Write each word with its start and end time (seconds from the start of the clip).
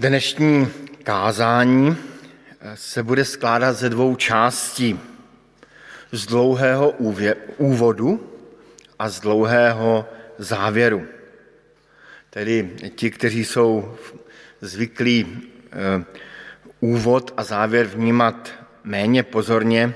Dnešní 0.00 0.68
kázání 1.02 1.96
se 2.74 3.02
bude 3.02 3.24
skládat 3.24 3.72
ze 3.72 3.88
dvou 3.88 4.16
částí. 4.16 5.00
Z 6.12 6.26
dlouhého 6.26 6.90
úvodu 7.58 8.32
a 8.98 9.08
z 9.08 9.20
dlouhého 9.20 10.08
závěru. 10.38 11.06
Tedy 12.30 12.70
ti, 12.94 13.10
kteří 13.10 13.44
jsou 13.44 13.96
zvyklí 14.60 15.42
eh, 15.72 16.04
úvod 16.80 17.34
a 17.36 17.42
závěr 17.42 17.86
vnímat 17.86 18.50
méně 18.84 19.22
pozorně, 19.22 19.94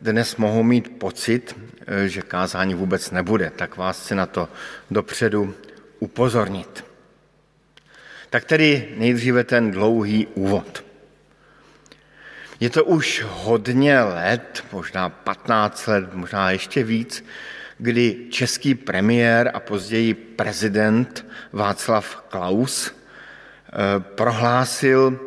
dnes 0.00 0.36
mohou 0.36 0.62
mít 0.62 0.98
pocit, 0.98 1.56
eh, 1.86 2.08
že 2.08 2.22
kázání 2.22 2.74
vůbec 2.74 3.10
nebude, 3.10 3.52
tak 3.56 3.76
vás 3.76 4.00
chci 4.00 4.14
na 4.14 4.26
to 4.26 4.48
dopředu 4.90 5.54
upozornit. 6.00 6.87
Tak 8.30 8.44
tedy 8.44 8.88
nejdříve 8.96 9.44
ten 9.44 9.70
dlouhý 9.70 10.26
úvod. 10.26 10.84
Je 12.60 12.70
to 12.70 12.84
už 12.84 13.24
hodně 13.28 14.00
let, 14.00 14.64
možná 14.72 15.08
15 15.08 15.86
let, 15.86 16.14
možná 16.14 16.50
ještě 16.50 16.84
víc, 16.84 17.24
kdy 17.78 18.26
český 18.30 18.74
premiér 18.74 19.50
a 19.54 19.60
později 19.60 20.14
prezident 20.14 21.26
Václav 21.52 22.16
Klaus 22.28 22.90
eh, 22.90 24.00
prohlásil, 24.00 25.20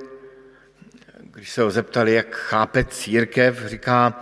když 1.34 1.52
se 1.52 1.62
ho 1.62 1.72
zeptali, 1.72 2.14
jak 2.14 2.36
chápe 2.36 2.84
církev, 2.84 3.66
říká, 3.66 4.20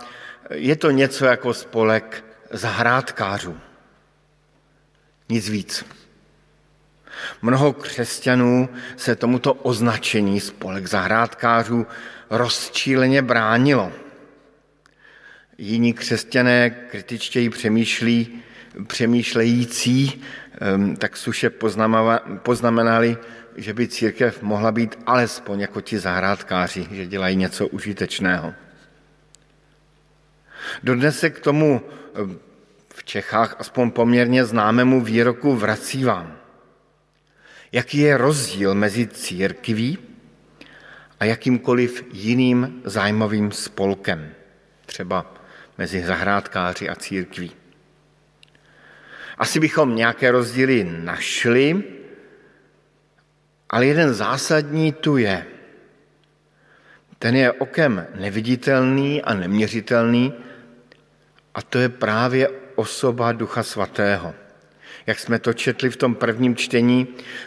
je 0.50 0.76
to 0.76 0.90
něco 0.90 1.24
jako 1.24 1.54
spolek 1.54 2.24
zahrádkářů. 2.50 3.58
Nic 5.28 5.48
víc. 5.48 5.84
Mnoho 7.42 7.72
křesťanů 7.72 8.68
se 8.96 9.16
tomuto 9.16 9.54
označení 9.54 10.40
spolek 10.40 10.86
zahrádkářů 10.86 11.86
rozčíleně 12.30 13.22
bránilo. 13.22 13.92
Jiní 15.58 15.92
křesťané 15.92 16.70
kritičtěji 16.70 17.50
přemýšlí, 17.50 18.42
přemýšlející, 18.86 20.22
ehm, 20.60 20.96
tak 20.96 21.16
suše 21.16 21.50
poznamenali, 22.42 23.16
že 23.56 23.74
by 23.74 23.88
církev 23.88 24.42
mohla 24.42 24.72
být 24.72 24.98
alespoň 25.06 25.60
jako 25.60 25.80
ti 25.80 25.98
zahrádkáři, 25.98 26.86
že 26.90 27.06
dělají 27.06 27.36
něco 27.36 27.68
užitečného. 27.68 28.54
Dodnes 30.82 31.18
se 31.18 31.30
k 31.30 31.40
tomu 31.40 31.82
ehm, 32.14 32.38
v 32.94 33.04
Čechách 33.04 33.56
aspoň 33.58 33.90
poměrně 33.90 34.44
známému 34.44 35.00
výroku 35.00 35.56
vrací 35.56 36.04
vám. 36.04 36.39
Jaký 37.72 37.98
je 37.98 38.16
rozdíl 38.16 38.74
mezi 38.74 39.06
církví 39.06 39.98
a 41.20 41.24
jakýmkoliv 41.24 42.04
jiným 42.12 42.82
zájmovým 42.84 43.52
spolkem, 43.52 44.34
třeba 44.86 45.34
mezi 45.78 46.04
zahrádkáři 46.04 46.88
a 46.88 46.94
církví? 46.94 47.52
Asi 49.38 49.60
bychom 49.60 49.96
nějaké 49.96 50.30
rozdíly 50.30 50.84
našli, 50.84 51.84
ale 53.70 53.86
jeden 53.86 54.14
zásadní 54.14 54.92
tu 54.92 55.16
je. 55.16 55.46
Ten 57.18 57.36
je 57.36 57.52
okem 57.52 58.06
neviditelný 58.14 59.22
a 59.22 59.34
neměřitelný 59.34 60.34
a 61.54 61.62
to 61.62 61.78
je 61.78 61.88
právě 61.88 62.48
osoba 62.74 63.32
Ducha 63.32 63.62
Svatého 63.62 64.34
jak 65.10 65.18
jsme 65.18 65.38
to 65.38 65.52
četli 65.52 65.90
v 65.90 65.96
tom 65.96 66.14
prvním 66.14 66.56
čtení, 66.56 67.06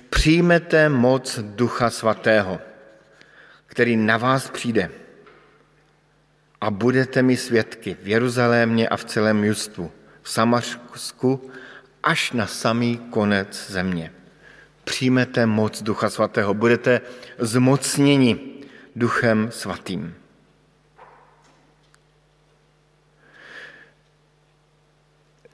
přijmete 0.09 0.89
moc 0.89 1.39
Ducha 1.39 1.89
Svatého, 1.89 2.59
který 3.65 3.97
na 3.97 4.17
vás 4.17 4.49
přijde 4.49 4.89
a 6.61 6.71
budete 6.71 7.21
mi 7.21 7.37
svědky 7.37 7.97
v 8.03 8.07
Jeruzalémě 8.07 8.89
a 8.89 8.97
v 8.97 9.05
celém 9.05 9.43
Justvu, 9.43 9.91
v 10.21 10.29
Samařsku 10.29 11.51
až 12.03 12.31
na 12.31 12.47
samý 12.47 12.97
konec 12.97 13.71
země. 13.71 14.11
Přijmete 14.83 15.45
moc 15.45 15.81
Ducha 15.81 16.09
Svatého, 16.09 16.53
budete 16.53 17.01
zmocněni 17.39 18.59
Duchem 18.95 19.51
Svatým. 19.51 20.15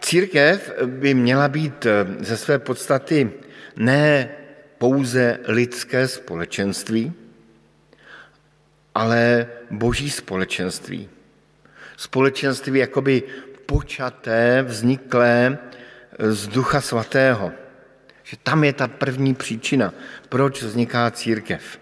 Církev 0.10 0.72
by 0.86 1.14
měla 1.14 1.48
být 1.48 1.86
eh, 1.86 2.06
ze 2.20 2.38
své 2.38 2.60
podstaty 2.60 3.32
ne 3.76 4.30
pouze 4.78 5.40
lidské 5.46 6.08
společenství, 6.08 7.14
ale 8.96 9.48
boží 9.72 10.10
společenství. 10.10 11.10
Společenství 11.98 12.80
jakoby 12.80 13.24
počaté, 13.66 14.66
vzniklé 14.68 15.58
eh, 16.20 16.32
z 16.32 16.48
Ducha 16.48 16.82
Svatého. 16.82 17.52
Že 18.24 18.38
tam 18.44 18.64
je 18.64 18.74
ta 18.74 18.88
první 18.88 19.36
příčina, 19.36 19.94
proč 20.30 20.64
vzniká 20.64 21.12
církev. 21.12 21.80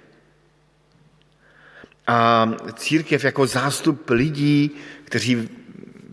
A 2.08 2.52
církev 2.76 3.24
jako 3.24 3.48
zástup 3.48 4.10
lidí, 4.10 4.72
kteří 5.04 5.50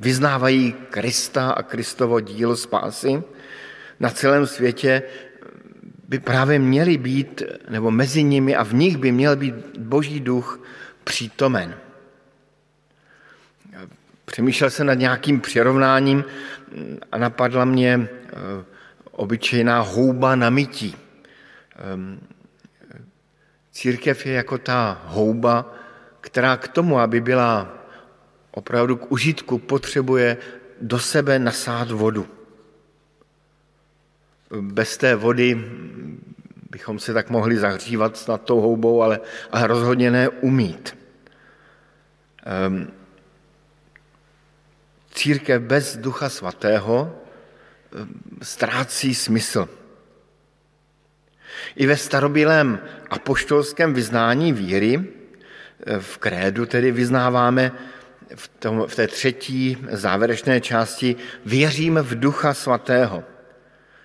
vyznávají 0.05 0.73
Krista 0.91 1.51
a 1.51 1.63
Kristovo 1.63 2.21
dílo 2.21 2.57
spásy 2.57 3.23
na 4.01 4.11
celém 4.11 4.47
světě, 4.47 5.03
by 6.09 6.19
právě 6.19 6.59
měli 6.59 6.99
být, 6.99 7.43
nebo 7.69 7.91
mezi 7.91 8.23
nimi 8.23 8.57
a 8.57 8.65
v 8.65 8.75
nich 8.75 8.97
by 8.97 9.13
měl 9.13 9.37
být 9.37 9.55
Boží 9.79 10.21
duch 10.21 10.61
přítomen. 11.05 11.75
Přemýšlel 14.25 14.71
jsem 14.71 14.87
nad 14.87 14.95
nějakým 14.95 15.41
přirovnáním 15.41 16.25
a 17.13 17.19
napadla 17.19 17.65
mě 17.65 17.93
eh, 17.97 18.65
obyčejná 19.11 19.81
houba 19.81 20.37
na 20.37 20.51
mytí. 20.51 20.97
Ehm, 21.77 22.21
církev 23.73 24.27
je 24.27 24.33
jako 24.33 24.59
ta 24.59 25.01
houba, 25.07 25.73
která 26.21 26.57
k 26.57 26.69
tomu, 26.69 26.99
aby 26.99 27.21
byla 27.21 27.84
opravdu 28.55 28.97
k 28.97 29.13
užitku 29.13 29.59
potřebuje 29.59 30.37
do 30.81 30.99
sebe 30.99 31.39
nasát 31.39 31.91
vodu. 31.91 32.27
Bez 34.61 34.97
té 34.97 35.15
vody 35.15 35.65
bychom 36.71 36.99
se 36.99 37.15
tak 37.15 37.31
mohli 37.31 37.57
zahřívat 37.57 38.29
nad 38.29 38.43
tou 38.43 38.61
houbou, 38.61 39.03
ale, 39.03 39.21
ale 39.51 39.67
rozhodně 39.67 40.11
ne 40.11 40.29
umít. 40.29 40.99
Um, 42.69 42.93
církev 45.15 45.63
bez 45.63 45.97
Ducha 45.97 46.29
Svatého 46.29 47.19
ehm, 47.93 48.09
ztrácí 48.43 49.15
smysl. 49.15 49.69
I 51.77 51.87
ve 51.87 51.97
starobylém 51.97 52.79
apoštolském 53.11 53.95
vyznání 53.95 54.53
víry, 54.53 55.05
v 56.01 56.19
krédu 56.19 56.67
tedy 56.67 56.93
vyznáváme, 56.93 57.73
v, 58.35 58.49
tom, 58.49 58.85
v 58.87 58.95
té 58.95 59.07
třetí 59.07 59.77
závěrečné 59.91 60.61
části 60.61 61.17
věřím 61.45 61.99
v 62.03 62.21
Ducha 62.21 62.55
Svatého, 62.55 63.25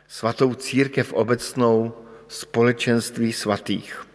svatou 0.07 0.53
církev 0.53 1.13
obecnou, 1.13 1.94
společenství 2.28 3.34
svatých. 3.34 4.06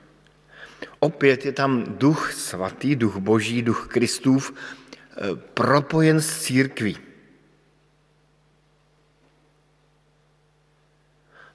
Opět 0.98 1.46
je 1.46 1.52
tam 1.52 1.84
duch 1.98 2.32
svatý, 2.32 2.96
duch 2.96 3.16
boží, 3.16 3.62
duch 3.62 3.88
Kristův, 3.88 4.52
eh, 4.52 5.36
propojen 5.54 6.20
s 6.20 6.40
církví. 6.40 6.98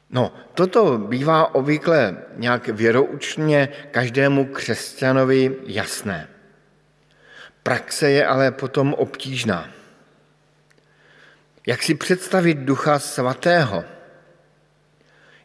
No, 0.09 0.33
toto 0.53 0.97
bývá 0.97 1.55
obvykle 1.55 2.17
nějak 2.35 2.67
věroučně 2.67 3.69
každému 3.91 4.45
křesťanovi 4.45 5.55
jasné. 5.65 6.27
Praxe 7.69 8.09
je 8.09 8.25
ale 8.25 8.51
potom 8.51 8.97
obtížná. 8.97 9.69
Jak 11.67 11.83
si 11.83 11.95
představit 11.95 12.57
Ducha 12.57 12.99
Svatého? 12.99 13.85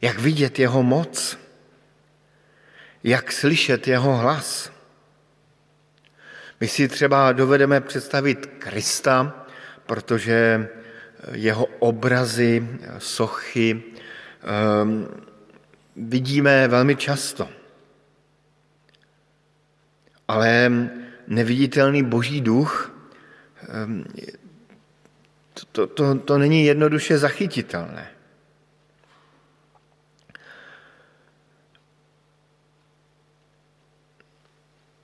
Jak 0.00 0.19
vidět 0.19 0.59
jeho 0.59 0.82
moc? 0.82 1.38
Jak 3.05 3.32
slyšet 3.32 3.88
jeho 3.88 4.17
hlas? 4.17 4.73
My 6.61 6.69
si 6.69 6.88
třeba 6.88 7.32
dovedeme 7.32 7.81
představit 7.81 8.47
Krista, 8.47 9.44
protože 9.87 10.69
jeho 11.32 11.67
obrazy, 11.79 12.69
sochy 12.99 13.82
um, 14.82 15.09
vidíme 15.97 16.69
velmi 16.69 16.97
často. 16.97 17.49
Ale 20.29 20.70
neviditelný 21.26 22.03
boží 22.03 22.41
duch, 22.41 22.93
ehm, 23.69 24.05
to, 25.73 25.87
to, 25.87 26.19
to 26.19 26.38
není 26.38 26.65
jednoduše 26.65 27.19
zachytitelné. 27.19 28.11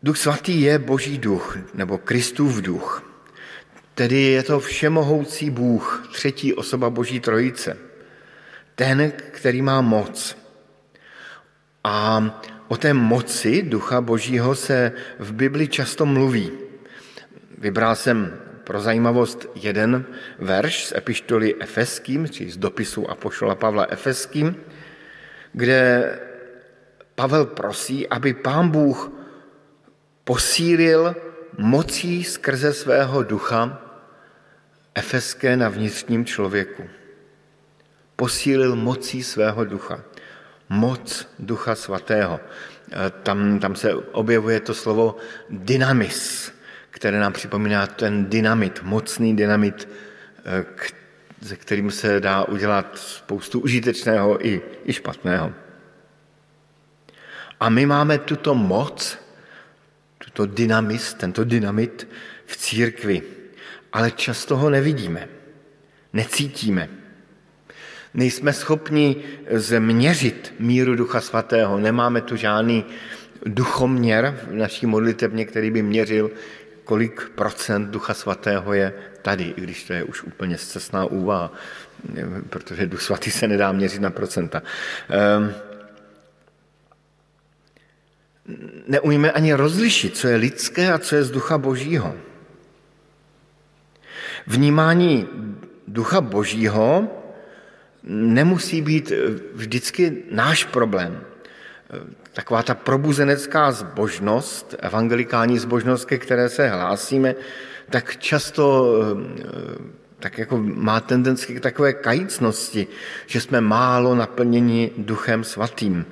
Duch 0.03 0.17
svatý 0.17 0.61
je 0.61 0.79
boží 0.79 1.19
duch, 1.19 1.59
nebo 1.75 1.99
Kristův 1.99 2.57
duch. 2.57 3.11
Tedy 3.95 4.21
je 4.21 4.43
to 4.43 4.61
všemohoucí 4.61 5.51
Bůh, 5.51 6.09
třetí 6.13 6.55
osoba 6.55 6.91
boží 6.91 7.21
trojice. 7.21 7.77
Ten, 8.75 9.13
který 9.13 9.63
má 9.63 9.81
moc. 9.81 10.37
A 11.85 12.25
o 12.71 12.77
té 12.77 12.95
moci 12.95 13.63
ducha 13.63 14.01
božího 14.01 14.55
se 14.55 14.93
v 15.19 15.33
Bibli 15.33 15.69
často 15.69 16.07
mluví. 16.07 16.51
Vybral 17.59 17.97
jsem 17.97 18.39
pro 18.65 18.81
zajímavost 18.81 19.51
jeden 19.55 20.07
verš 20.39 20.85
z 20.85 20.93
epištoly 20.93 21.55
Efeským, 21.61 22.29
či 22.29 22.51
z 22.51 22.57
dopisu 22.57 23.11
Apoštola 23.11 23.55
Pavla 23.55 23.87
Efeským, 23.91 24.55
kde 25.53 26.15
Pavel 27.15 27.47
prosí, 27.47 28.09
aby 28.09 28.35
pán 28.35 28.71
Bůh 28.71 29.11
posílil 30.25 31.17
mocí 31.59 32.25
skrze 32.25 32.73
svého 32.73 33.23
ducha 33.23 33.83
efeské 34.95 35.57
na 35.57 35.69
vnitřním 35.69 36.25
člověku. 36.25 36.87
Posílil 38.17 38.77
mocí 38.77 39.23
svého 39.23 39.65
ducha. 39.65 40.05
Moc 40.71 41.27
ducha 41.39 41.75
svatého. 41.75 42.41
E, 42.41 43.11
tam, 43.11 43.59
tam 43.59 43.75
se 43.75 43.95
objevuje 43.95 44.61
to 44.61 44.75
slovo 44.75 45.17
dynamis, 45.51 46.53
které 46.91 47.21
nám 47.21 47.33
připomíná 47.33 47.87
ten 47.87 48.31
dynamit, 48.31 48.83
mocný 48.83 49.37
dynamit, 49.37 49.89
se 51.43 51.57
kterým 51.57 51.91
se 51.91 52.21
dá 52.21 52.45
udělat 52.45 52.99
spoustu 52.99 53.61
užitečného 53.61 54.47
i, 54.47 54.63
i 54.85 54.93
špatného. 54.93 55.53
A 57.61 57.69
my 57.69 57.87
máme 57.87 58.19
tuto 58.19 58.55
moc, 58.55 59.19
tuto 60.19 60.47
dynamis, 60.47 61.15
tento 61.15 61.45
dynamit 61.45 62.09
v 62.47 62.57
církvi, 62.57 63.23
ale 63.93 64.11
často 64.11 64.57
ho 64.57 64.71
nevidíme, 64.71 65.29
necítíme. 66.13 67.00
Nejsme 68.15 68.53
schopni 68.53 69.17
změřit 69.51 70.55
míru 70.59 70.97
Ducha 70.97 71.21
Svatého, 71.21 71.79
nemáme 71.79 72.21
tu 72.21 72.37
žádný 72.37 72.85
duchoměr 73.47 74.41
v 74.51 74.55
naší 74.55 74.87
modlitevně, 74.87 75.45
který 75.45 75.71
by 75.71 75.83
měřil, 75.83 76.31
kolik 76.85 77.29
procent 77.35 77.91
Ducha 77.91 78.15
Svatého 78.15 78.75
je 78.75 78.93
tady, 79.23 79.55
i 79.57 79.61
když 79.61 79.85
to 79.85 79.93
je 79.93 80.05
už 80.05 80.23
úplně 80.23 80.59
zcestná 80.59 81.05
úvaha, 81.05 81.53
protože 82.51 82.87
Duch 82.87 83.03
Svatý 83.03 83.31
se 83.31 83.49
nedá 83.49 83.73
měřit 83.73 84.01
na 84.01 84.11
procenta. 84.11 84.63
Um, 85.39 85.55
neumíme 88.89 89.33
ani 89.33 89.55
rozlišit, 89.55 90.17
co 90.17 90.29
je 90.29 90.37
lidské 90.37 90.93
a 90.93 90.99
co 90.99 91.17
je 91.17 91.25
z 91.25 91.31
ducha 91.31 91.59
božího. 91.59 92.15
Vnímání 94.47 95.29
ducha 95.89 96.21
božího 96.21 97.20
nemusí 98.03 98.83
být 98.83 99.13
vždycky 99.55 100.23
náš 100.31 100.65
problém. 100.65 101.21
Taková 102.33 102.63
ta 102.63 102.75
probuzenecká 102.75 103.73
zbožnost, 103.73 104.75
evangelikální 104.79 105.59
zbožnost, 105.59 106.05
ke 106.05 106.19
které 106.19 106.49
se 106.49 106.69
hlásíme, 106.69 107.35
tak 107.91 108.17
často 108.17 108.95
tak 110.19 110.39
jako 110.39 110.59
má 110.59 111.01
tendenci 111.01 111.55
k 111.55 111.61
takové 111.61 111.93
kajícnosti, 111.93 112.87
že 113.27 113.41
jsme 113.41 113.61
málo 113.61 114.15
naplněni 114.15 114.91
duchem 114.97 115.45
svatým 115.45 116.05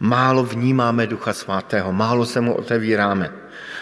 málo 0.00 0.44
vnímáme 0.44 1.06
Ducha 1.06 1.32
Svatého, 1.32 1.92
málo 1.92 2.26
se 2.26 2.40
mu 2.40 2.54
otevíráme. 2.54 3.32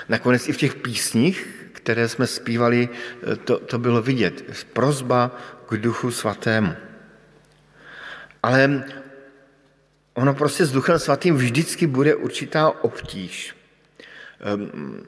Nakonec 0.09 0.49
i 0.49 0.53
v 0.53 0.57
těch 0.57 0.75
písních, 0.75 1.69
které 1.73 2.09
jsme 2.09 2.27
zpívali, 2.27 2.89
to, 3.45 3.59
to 3.59 3.79
bylo 3.79 4.03
vidět. 4.03 4.45
Prozba 4.73 5.37
k 5.69 5.77
Duchu 5.77 6.11
Svatému. 6.11 6.73
Ale 8.47 8.85
ono 10.15 10.35
prostě 10.35 10.67
s 10.67 10.73
Duchem 10.73 10.99
Svatým 10.99 11.37
vždycky 11.37 11.87
bude 11.87 12.15
určitá 12.15 12.85
obtíž. 12.85 13.57
Ehm, 14.41 15.03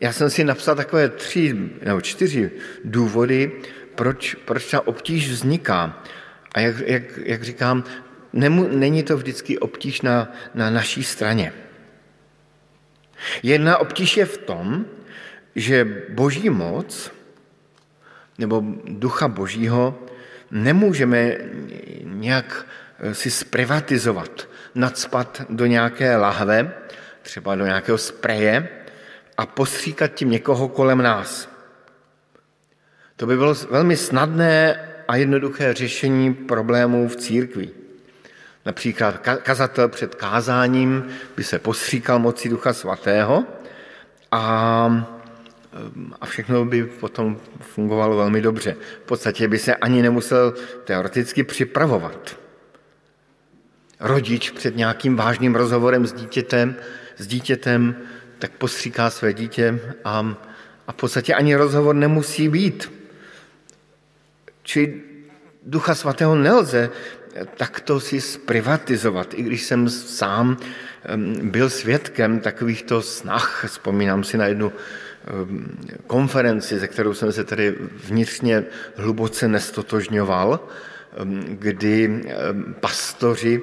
já 0.00 0.12
jsem 0.12 0.30
si 0.30 0.44
napsal 0.44 0.76
takové 0.76 1.08
tři 1.08 1.70
nebo 1.84 2.00
čtyři 2.00 2.50
důvody, 2.84 3.52
proč, 3.94 4.34
proč 4.34 4.70
ta 4.70 4.86
obtíž 4.86 5.30
vzniká. 5.30 6.02
A 6.54 6.60
jak, 6.60 6.76
jak, 6.80 7.02
jak 7.16 7.42
říkám, 7.42 7.84
nemu, 8.32 8.68
není 8.68 9.02
to 9.02 9.16
vždycky 9.16 9.58
obtíž 9.58 10.02
na, 10.02 10.32
na 10.54 10.70
naší 10.70 11.04
straně. 11.04 11.52
Jedna 13.42 13.78
obtíž 13.78 14.16
je 14.16 14.24
v 14.24 14.38
tom, 14.38 14.86
že 15.54 16.04
boží 16.08 16.50
moc 16.50 17.12
nebo 18.38 18.64
ducha 18.84 19.28
božího 19.28 20.08
nemůžeme 20.50 21.36
nějak 22.02 22.66
eh, 22.98 23.14
si 23.14 23.30
zprivatizovat, 23.30 24.48
nadspat 24.74 25.42
do 25.48 25.66
nějaké 25.66 26.16
lahve, 26.16 26.72
třeba 27.22 27.54
do 27.54 27.66
nějakého 27.66 27.98
spreje 27.98 28.68
a 29.36 29.46
postříkat 29.46 30.14
tím 30.14 30.30
někoho 30.30 30.68
kolem 30.68 31.02
nás. 31.02 31.48
To 33.16 33.26
by 33.26 33.36
bylo 33.36 33.54
velmi 33.70 33.96
snadné 33.96 34.88
a 35.08 35.16
jednoduché 35.16 35.74
řešení 35.74 36.34
problémů 36.34 37.08
v 37.08 37.16
církvi. 37.16 37.70
Například 38.66 39.18
kazatel 39.18 39.88
před 39.88 40.14
kázáním 40.14 41.08
by 41.36 41.44
se 41.44 41.58
postříkal 41.58 42.18
moci 42.18 42.48
Ducha 42.48 42.72
Svatého 42.72 43.44
a, 44.30 45.08
a 46.20 46.26
všechno 46.26 46.64
by 46.64 46.84
potom 46.84 47.40
fungovalo 47.60 48.16
velmi 48.16 48.40
dobře. 48.42 48.76
V 49.04 49.06
podstatě 49.06 49.48
by 49.48 49.58
se 49.58 49.74
ani 49.74 50.02
nemusel 50.02 50.54
teoreticky 50.84 51.44
připravovat. 51.44 52.38
Rodič 54.00 54.50
před 54.50 54.76
nějakým 54.76 55.16
vážným 55.16 55.54
rozhovorem 55.54 56.06
s 56.06 56.12
dítětem, 56.12 56.76
s 57.16 57.26
dítětem 57.26 57.96
tak 58.38 58.52
postříká 58.52 59.10
své 59.10 59.32
dítě 59.32 59.80
a, 60.04 60.36
a 60.86 60.92
v 60.92 60.96
podstatě 60.96 61.34
ani 61.34 61.56
rozhovor 61.56 61.94
nemusí 61.94 62.48
být. 62.48 62.92
Či 64.62 65.02
Ducha 65.66 65.94
Svatého 65.94 66.34
nelze 66.34 66.90
takto 67.56 68.00
si 68.00 68.20
zprivatizovat, 68.20 69.34
i 69.34 69.42
když 69.42 69.62
jsem 69.62 69.88
sám 69.88 70.56
byl 71.42 71.70
svědkem 71.70 72.40
takovýchto 72.40 73.02
snah. 73.02 73.64
Vzpomínám 73.68 74.24
si 74.24 74.36
na 74.36 74.46
jednu 74.46 74.72
konferenci, 76.06 76.78
ze 76.78 76.88
kterou 76.88 77.14
jsem 77.14 77.32
se 77.32 77.44
tedy 77.44 77.74
vnitřně 78.06 78.64
hluboce 78.96 79.48
nestotožňoval, 79.48 80.68
kdy 81.48 82.22
pastoři 82.80 83.62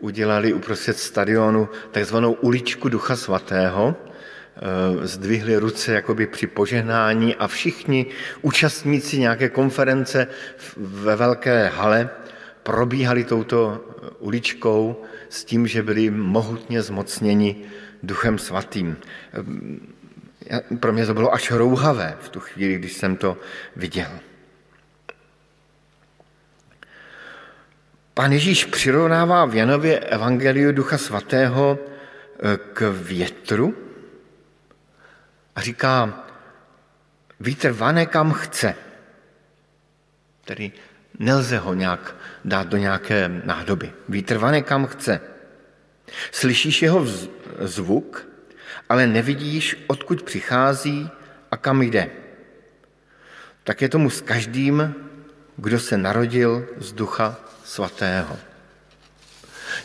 udělali 0.00 0.52
uprostřed 0.52 0.98
stadionu 0.98 1.68
takzvanou 1.90 2.32
uličku 2.32 2.88
Ducha 2.88 3.16
Svatého, 3.16 3.96
zdvihli 5.02 5.56
ruce 5.56 5.92
jakoby 5.92 6.26
při 6.26 6.46
požehnání 6.46 7.34
a 7.34 7.46
všichni 7.46 8.06
účastníci 8.42 9.18
nějaké 9.18 9.48
konference 9.48 10.26
ve 10.76 11.16
velké 11.16 11.68
hale 11.68 12.10
probíhali 12.62 13.24
touto 13.24 13.84
uličkou 14.18 15.02
s 15.28 15.44
tím, 15.44 15.66
že 15.66 15.82
byli 15.82 16.10
mohutně 16.10 16.82
zmocněni 16.82 17.56
Duchem 18.02 18.38
Svatým. 18.38 18.96
Pro 20.80 20.92
mě 20.92 21.06
to 21.06 21.14
bylo 21.14 21.34
až 21.34 21.50
rouhavé 21.50 22.16
v 22.20 22.28
tu 22.28 22.40
chvíli, 22.40 22.74
když 22.74 22.92
jsem 22.92 23.16
to 23.16 23.36
viděl. 23.76 24.10
Pán 28.14 28.32
Ježíš 28.32 28.64
přirovnává 28.64 29.44
v 29.44 29.54
Janově 29.54 29.98
Evangeliu 29.98 30.72
Ducha 30.72 30.98
Svatého 30.98 31.78
eh, 31.78 32.56
k 32.72 32.92
větru 33.02 33.74
a 35.56 35.60
říká, 35.60 36.24
vítr 37.40 37.70
vane 37.70 38.06
kam 38.06 38.32
chce. 38.32 38.74
Tedy 40.44 40.72
Nelze 41.18 41.58
ho 41.58 41.74
nějak 41.74 42.16
dát 42.44 42.66
do 42.66 42.76
nějaké 42.76 43.42
nádoby. 43.44 43.92
Vítr 44.08 44.38
vane 44.38 44.62
kam 44.62 44.86
chce. 44.86 45.20
Slyšíš 46.32 46.82
jeho 46.82 47.06
zvuk, 47.60 48.26
ale 48.90 49.06
nevidíš, 49.06 49.84
odkud 49.86 50.22
přichází 50.22 51.10
a 51.50 51.56
kam 51.56 51.82
jde. 51.82 52.10
Tak 53.64 53.82
je 53.82 53.88
tomu 53.88 54.10
s 54.10 54.20
každým, 54.20 54.94
kdo 55.56 55.80
se 55.80 55.98
narodil 55.98 56.66
z 56.78 56.92
Ducha 56.92 57.40
Svatého. 57.64 58.38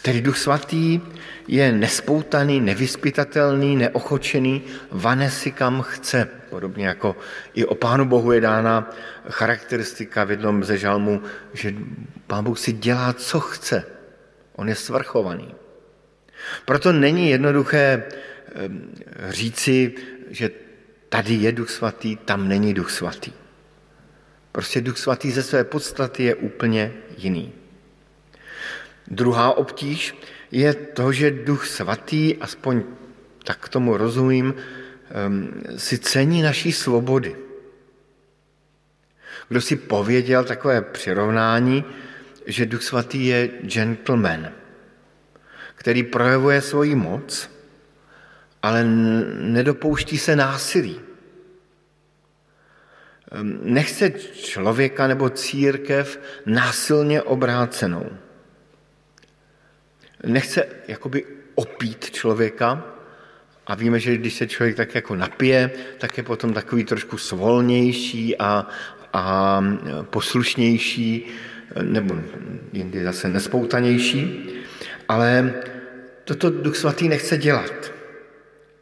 Tedy 0.02 0.22
Duch 0.22 0.38
Svatý 0.38 1.02
je 1.48 1.72
nespoutaný, 1.72 2.60
nevyspytatelný, 2.60 3.76
neochočený, 3.76 4.64
vane 4.92 5.30
si 5.32 5.52
kam 5.52 5.82
chce. 5.82 6.30
Podobně 6.50 6.88
jako 6.88 7.16
i 7.54 7.66
o 7.66 7.76
Pánu 7.76 8.06
Bohu 8.06 8.32
je 8.32 8.42
dána 8.42 8.90
charakteristika 9.30 10.24
v 10.24 10.32
jednom 10.32 10.64
ze 10.64 10.78
žalmů, 10.78 11.22
že 11.54 11.74
Pán 12.28 12.44
Bůh 12.44 12.60
si 12.60 12.74
dělá, 12.74 13.14
co 13.14 13.40
chce. 13.40 13.86
On 14.56 14.70
je 14.70 14.76
svrchovaný. 14.76 15.56
Proto 16.66 16.94
není 16.94 17.30
jednoduché 17.30 18.04
říci, 19.30 19.94
že 20.30 20.50
tady 21.10 21.34
je 21.34 21.52
duch 21.52 21.70
svatý, 21.70 22.16
tam 22.16 22.48
není 22.48 22.74
duch 22.74 22.92
svatý. 22.92 23.32
Prostě 24.52 24.82
duch 24.82 24.98
svatý 24.98 25.32
ze 25.32 25.44
své 25.44 25.64
podstaty 25.64 26.24
je 26.24 26.36
úplně 26.36 26.94
jiný. 27.18 27.54
Druhá 29.08 29.58
obtíž 29.58 30.18
je 30.52 30.74
to, 30.74 31.12
že 31.12 31.32
duch 31.32 31.68
svatý, 31.68 32.36
aspoň 32.38 32.84
tak 33.44 33.70
tomu 33.70 33.98
rozumím, 33.98 34.54
si 35.78 35.98
cení 35.98 36.42
naší 36.42 36.72
svobody. 36.72 37.36
Kdo 39.50 39.62
si 39.62 39.76
pověděl 39.76 40.44
takové 40.44 40.82
přirovnání, 40.82 41.86
že 42.46 42.66
duch 42.66 42.84
svatý 42.84 43.26
je 43.26 43.50
gentleman, 43.62 44.52
který 45.76 46.04
projevuje 46.04 46.62
svoji 46.62 46.96
moc, 46.96 47.50
ale 48.66 48.84
nedopouští 49.40 50.18
se 50.18 50.36
násilí. 50.36 51.00
Nechce 53.62 54.12
člověka 54.34 55.08
nebo 55.08 55.30
církev 55.30 56.20
násilně 56.46 57.22
obrácenou. 57.22 58.10
Nechce 60.26 60.66
jakoby 60.88 61.26
opít 61.56 62.12
člověka, 62.12 62.84
a 63.68 63.76
víme, 63.76 64.00
že 64.00 64.18
když 64.18 64.34
se 64.34 64.48
člověk 64.48 64.76
tak 64.76 64.96
jako 64.96 65.16
napije, 65.16 65.72
tak 65.98 66.18
je 66.18 66.24
potom 66.24 66.54
takový 66.54 66.84
trošku 66.84 67.18
svolnější 67.18 68.38
a, 68.38 68.68
a 69.14 69.62
poslušnější, 70.10 71.26
nebo 71.82 72.16
jindy 72.74 73.04
zase 73.04 73.30
nespoutanější, 73.30 74.50
ale 75.10 75.54
toto 76.24 76.50
Duch 76.50 76.76
Svatý 76.76 77.10
nechce 77.10 77.38
dělat. 77.38 77.95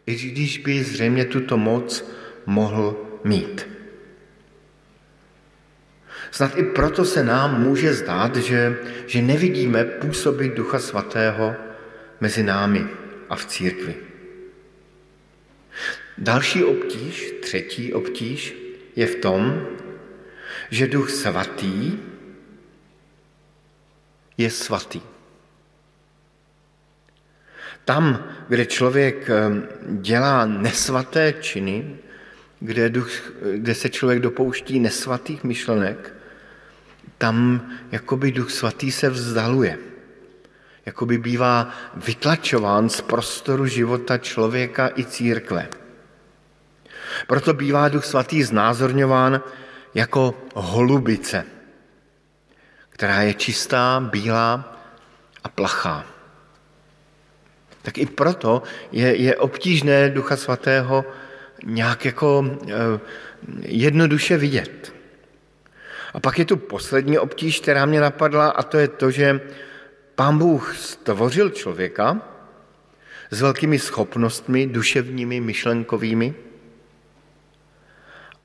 I 0.05 0.15
když 0.15 0.57
by 0.57 0.83
zřejmě 0.83 1.25
tuto 1.25 1.57
moc 1.57 2.12
mohl 2.45 2.98
mít. 3.24 3.67
Snad 6.31 6.57
i 6.57 6.63
proto 6.63 7.05
se 7.05 7.24
nám 7.24 7.63
může 7.63 7.93
zdát, 7.93 8.36
že, 8.36 8.77
že 9.07 9.22
nevidíme 9.22 9.83
působit 9.86 10.53
Ducha 10.53 10.79
Svatého 10.79 11.55
mezi 12.22 12.43
námi 12.43 12.88
a 13.29 13.36
v 13.36 13.45
církvi. 13.45 13.95
Další 16.17 16.63
obtíž, 16.63 17.33
třetí 17.41 17.93
obtíž, 17.93 18.55
je 18.95 19.07
v 19.07 19.15
tom, 19.15 19.67
že 20.69 20.88
Duch 20.88 21.10
Svatý 21.10 21.98
je 24.38 24.50
svatý. 24.50 25.12
Tam, 27.85 28.23
kde 28.47 28.65
člověk 28.65 29.29
eh, 29.29 29.51
dělá 30.01 30.45
nesvaté 30.45 31.33
činy, 31.33 31.97
kde, 32.59 32.89
duch, 32.89 33.11
kde 33.55 33.75
se 33.75 33.89
člověk 33.89 34.19
dopouští 34.19 34.79
nesvatých 34.79 35.43
myšlenek, 35.43 36.13
tam 37.17 37.69
jakoby 37.91 38.31
Duch 38.31 38.51
Svatý 38.51 38.91
se 38.91 39.09
vzdaluje. 39.09 39.77
Jakoby 40.85 41.17
bývá 41.17 41.71
vytlačován 41.95 42.89
z 42.89 43.01
prostoru 43.01 43.65
života 43.65 44.17
člověka 44.17 44.91
i 44.95 45.05
církve. 45.05 45.69
Proto 47.27 47.53
bývá 47.53 47.89
Duch 47.89 48.05
Svatý 48.05 48.43
znázorňován 48.43 49.41
jako 49.93 50.35
holubice, 50.55 51.45
která 52.89 53.21
je 53.21 53.33
čistá, 53.33 53.99
bílá 54.11 54.79
a 55.43 55.49
plachá. 55.49 56.12
Tak 57.83 57.97
i 57.97 58.05
proto 58.05 58.63
je, 58.91 59.15
je 59.15 59.35
obtížné 59.35 60.09
Ducha 60.09 60.35
Svatého 60.35 61.05
nějak 61.63 62.05
jako 62.05 62.57
eh, 62.67 62.99
jednoduše 63.61 64.37
vidět. 64.37 64.93
A 66.13 66.19
pak 66.19 66.39
je 66.39 66.45
tu 66.45 66.57
poslední 66.57 67.19
obtíž, 67.19 67.59
která 67.59 67.85
mě 67.85 68.01
napadla, 68.01 68.49
a 68.49 68.63
to 68.63 68.77
je 68.77 68.87
to, 68.87 69.11
že 69.11 69.41
pán 70.15 70.37
Bůh 70.37 70.75
stvořil 70.77 71.49
člověka 71.49 72.21
s 73.31 73.41
velkými 73.41 73.79
schopnostmi, 73.79 74.67
duševními, 74.67 75.41
myšlenkovými, 75.41 76.33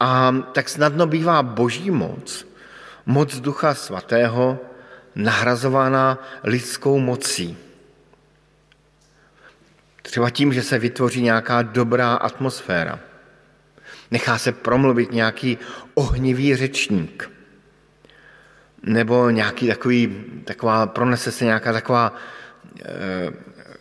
a 0.00 0.34
tak 0.52 0.68
snadno 0.68 1.06
bývá 1.06 1.42
boží 1.42 1.90
moc, 1.90 2.46
moc 3.06 3.40
Ducha 3.40 3.74
Svatého, 3.74 4.58
nahrazována 5.14 6.18
lidskou 6.44 6.98
mocí. 6.98 7.67
Třeba 10.08 10.30
tím, 10.30 10.52
že 10.52 10.62
se 10.62 10.78
vytvoří 10.78 11.22
nějaká 11.22 11.62
dobrá 11.62 12.14
atmosféra. 12.14 13.00
Nechá 14.10 14.38
se 14.38 14.52
promluvit 14.52 15.12
nějaký 15.12 15.58
ohnivý 15.94 16.56
řečník. 16.56 17.30
Nebo 18.82 19.30
nějaký 19.30 19.68
takový, 19.68 20.24
taková, 20.44 20.86
pronese 20.86 21.32
se 21.32 21.44
nějaká 21.44 21.72
taková 21.72 22.14
e, 22.84 23.30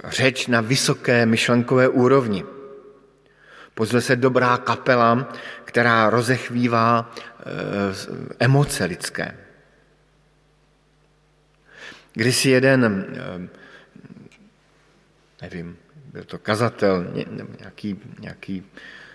řeč 0.04 0.48
na 0.48 0.62
vysoké 0.62 1.26
myšlenkové 1.26 1.88
úrovni. 1.88 2.44
Pozve 3.74 4.02
se 4.02 4.16
dobrá 4.16 4.58
kapela, 4.58 5.34
která 5.64 6.10
rozechvívá 6.10 7.12
eh, 7.40 7.44
emoce 8.40 8.86
lidské. 8.86 9.38
Když 12.14 12.36
si 12.36 12.50
jeden, 12.50 13.06
eh, 13.16 13.48
nevím, 15.42 15.78
byl 16.18 16.26
to 16.26 16.38
kazatel, 16.38 17.06
nějaký, 17.60 18.02
nějaký 18.20 18.64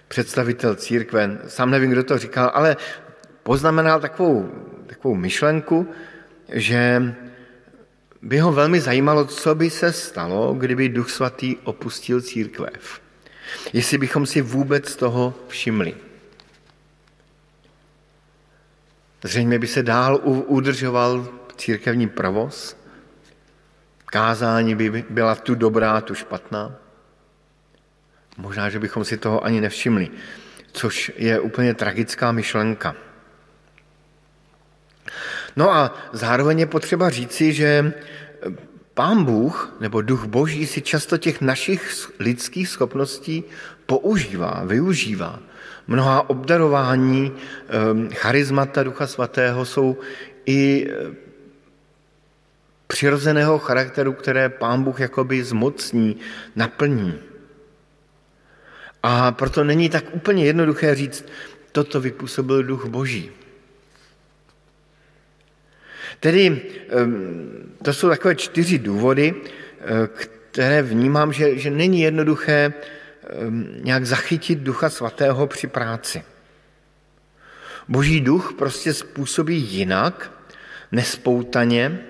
představitel 0.09 0.75
církve, 0.75 1.39
sám 1.47 1.71
nevím, 1.71 1.91
kdo 1.91 2.05
to 2.05 2.19
říkal, 2.19 2.51
ale 2.55 2.77
poznamenal 3.43 4.01
takovou, 4.01 4.51
takovou 4.87 5.15
myšlenku, 5.15 5.89
že 6.49 7.15
by 8.23 8.39
ho 8.39 8.53
velmi 8.53 8.81
zajímalo, 8.81 9.25
co 9.25 9.55
by 9.55 9.71
se 9.71 9.93
stalo, 9.93 10.55
kdyby 10.55 10.89
Duch 10.89 11.11
Svatý 11.11 11.57
opustil 11.57 12.21
církve 12.21 12.71
jestli 13.73 13.99
bychom 13.99 14.27
si 14.27 14.41
vůbec 14.41 14.97
toho 14.97 15.35
všimli. 15.49 15.95
Zřejmě 19.25 19.59
by 19.59 19.67
se 19.67 19.83
dál 19.83 20.21
udržoval 20.25 21.29
církevní 21.57 22.09
provoz, 22.09 22.77
kázání 24.07 24.75
by 24.75 25.05
byla 25.11 25.35
tu 25.35 25.55
dobrá, 25.55 26.01
tu 26.01 26.15
špatná. 26.15 26.82
Možná, 28.37 28.71
že 28.71 28.79
bychom 28.79 29.05
si 29.05 29.17
toho 29.17 29.45
ani 29.45 29.61
nevšimli, 29.61 30.11
což 30.73 31.13
je 31.17 31.41
úplně 31.41 31.75
tragická 31.75 32.33
myšlenka. 32.33 32.95
No 35.57 35.75
a 35.75 35.95
zároveň 36.13 36.59
je 36.59 36.67
potřeba 36.67 37.11
říci, 37.11 37.53
že 37.53 37.93
Pán 38.95 39.25
Bůh 39.25 39.77
nebo 39.81 40.03
Duch 40.03 40.25
Boží 40.25 40.67
si 40.67 40.83
často 40.83 41.19
těch 41.19 41.41
našich 41.41 42.11
lidských 42.19 42.69
schopností 42.69 43.45
používá, 43.87 44.63
využívá. 44.67 45.39
Mnoha 45.87 46.31
obdarování, 46.31 47.33
ehm, 47.69 48.09
charizmata 48.15 48.83
Ducha 48.83 49.07
Svatého 49.07 49.65
jsou 49.65 49.99
i 50.47 50.87
eh, 50.91 51.15
přirozeného 52.87 53.59
charakteru, 53.59 54.13
které 54.13 54.49
Pán 54.49 54.83
Bůh 54.83 55.01
jakoby 55.01 55.45
zmocní, 55.45 56.17
naplní. 56.57 57.32
A 59.03 59.33
proto 59.33 59.65
není 59.65 59.89
tak 59.89 60.05
úplně 60.15 60.45
jednoduché 60.45 60.95
říct, 60.95 61.25
toto 61.73 62.01
vypůsobil 62.01 62.63
Duch 62.63 62.87
Boží. 62.87 63.31
Tedy 66.21 66.63
to 67.83 67.93
jsou 67.93 68.09
takové 68.09 68.35
čtyři 68.35 68.79
důvody, 68.79 69.35
eh, 69.35 70.09
které 70.51 70.83
vnímám, 70.83 71.33
že, 71.33 71.59
že 71.59 71.71
není 71.71 72.01
jednoduché 72.01 72.73
nějak 73.83 74.07
zachytit 74.07 74.59
Ducha 74.59 74.91
Svatého 74.91 75.47
při 75.47 75.67
práci. 75.67 76.23
Boží 77.89 78.21
duch 78.21 78.53
prostě 78.59 78.95
způsobí 78.95 79.57
jinak, 79.57 80.33
nespoutaně, 80.93 82.01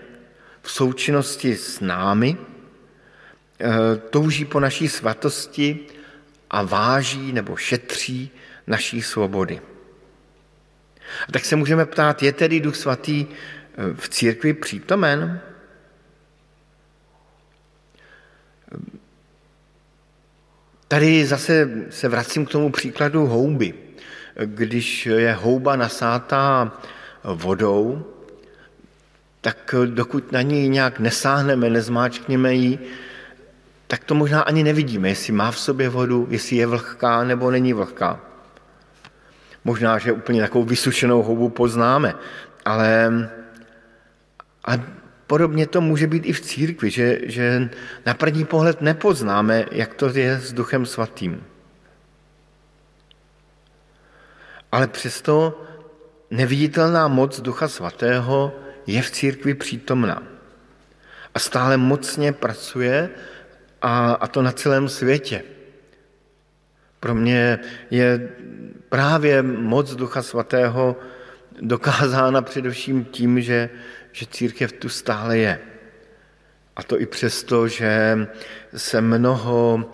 v 0.62 0.70
součinnosti 0.70 1.56
s 1.56 1.80
námi, 1.80 2.36
eh, 3.60 3.68
touží 4.10 4.44
po 4.44 4.60
naší 4.60 4.88
svatosti 4.88 5.78
a 6.52 6.62
váží 6.62 7.32
nebo 7.32 7.56
šetří 7.56 8.30
naší 8.66 9.02
svobody. 9.02 9.60
A 11.28 11.32
tak 11.32 11.44
se 11.44 11.56
můžeme 11.56 11.86
ptát, 11.86 12.22
je 12.22 12.32
tedy 12.32 12.60
Duch 12.60 12.76
Svatý 12.76 13.26
v 13.94 14.08
církvi 14.08 14.54
přítomen? 14.54 15.40
Tady 20.88 21.26
zase 21.26 21.70
se 21.90 22.08
vracím 22.08 22.46
k 22.46 22.50
tomu 22.50 22.70
příkladu 22.70 23.26
houby. 23.26 23.74
Když 24.44 25.06
je 25.06 25.32
houba 25.32 25.76
nasátá 25.76 26.78
vodou, 27.24 28.06
tak 29.40 29.74
dokud 29.86 30.32
na 30.32 30.42
ní 30.42 30.68
nějak 30.68 30.98
nesáhneme, 30.98 31.70
nezmáčkněme 31.70 32.54
ji, 32.54 32.78
tak 33.92 34.04
to 34.04 34.14
možná 34.14 34.42
ani 34.42 34.64
nevidíme, 34.64 35.08
jestli 35.08 35.32
má 35.32 35.50
v 35.50 35.58
sobě 35.58 35.88
vodu, 35.88 36.26
jestli 36.30 36.56
je 36.56 36.66
vlhká 36.66 37.24
nebo 37.24 37.50
není 37.50 37.72
vlhká. 37.72 38.20
Možná, 39.64 39.98
že 39.98 40.12
úplně 40.12 40.40
takovou 40.40 40.64
vysušenou 40.64 41.22
houbu 41.22 41.48
poznáme, 41.48 42.14
ale, 42.64 43.12
ale 44.64 44.82
podobně 45.26 45.66
to 45.66 45.80
může 45.80 46.06
být 46.06 46.26
i 46.26 46.32
v 46.32 46.40
církvi, 46.40 46.90
že, 46.90 47.18
že 47.22 47.70
na 48.06 48.14
první 48.14 48.44
pohled 48.44 48.80
nepoznáme, 48.80 49.64
jak 49.72 49.94
to 49.94 50.08
je 50.08 50.40
s 50.40 50.52
Duchem 50.52 50.86
Svatým. 50.86 51.44
Ale 54.72 54.86
přesto 54.86 55.60
neviditelná 56.30 57.08
moc 57.08 57.40
Ducha 57.40 57.68
Svatého 57.68 58.56
je 58.86 59.02
v 59.02 59.10
církvi 59.10 59.54
přítomná. 59.54 60.22
A 61.34 61.38
stále 61.38 61.76
mocně 61.76 62.32
pracuje 62.32 63.10
a, 63.82 64.12
a 64.12 64.26
to 64.26 64.42
na 64.42 64.52
celém 64.52 64.88
světě. 64.88 65.42
Pro 67.00 67.14
mě 67.14 67.58
je 67.90 68.28
právě 68.88 69.42
moc 69.42 69.94
Ducha 69.94 70.22
Svatého 70.22 70.96
dokázána 71.60 72.42
především 72.42 73.04
tím, 73.04 73.40
že, 73.40 73.70
že 74.12 74.26
církev 74.26 74.72
tu 74.72 74.88
stále 74.88 75.38
je. 75.38 75.60
A 76.76 76.82
to 76.82 77.00
i 77.00 77.06
přesto, 77.06 77.68
že 77.68 78.18
se 78.76 79.00
mnoho 79.00 79.90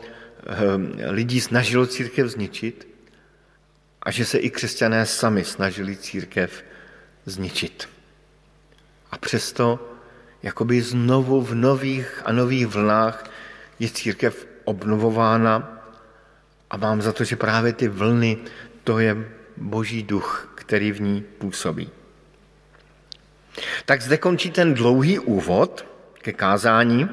eh, 0.46 1.10
lidí 1.10 1.40
snažilo 1.40 1.86
církev 1.86 2.28
zničit 2.28 2.88
a 4.02 4.10
že 4.10 4.24
se 4.24 4.38
i 4.38 4.50
křesťané 4.50 5.06
sami 5.06 5.44
snažili 5.44 5.96
církev 5.96 6.64
zničit. 7.26 7.88
A 9.10 9.18
přesto 9.18 9.92
jakoby 10.42 10.82
znovu 10.82 11.42
v 11.42 11.54
nových 11.54 12.22
a 12.24 12.32
nových 12.32 12.66
vlnách 12.66 13.24
je 13.78 13.90
církev 13.90 14.46
obnovována 14.64 15.82
a 16.70 16.76
mám 16.76 17.02
za 17.02 17.12
to, 17.12 17.24
že 17.24 17.36
právě 17.36 17.72
ty 17.72 17.88
vlny, 17.88 18.38
to 18.84 18.98
je 18.98 19.16
boží 19.56 20.02
duch, 20.02 20.52
který 20.54 20.92
v 20.92 21.00
ní 21.00 21.24
působí. 21.38 21.90
Tak 23.84 24.02
zde 24.02 24.16
končí 24.16 24.50
ten 24.50 24.74
dlouhý 24.74 25.18
úvod 25.18 25.86
ke 26.22 26.32
kázání 26.32 27.08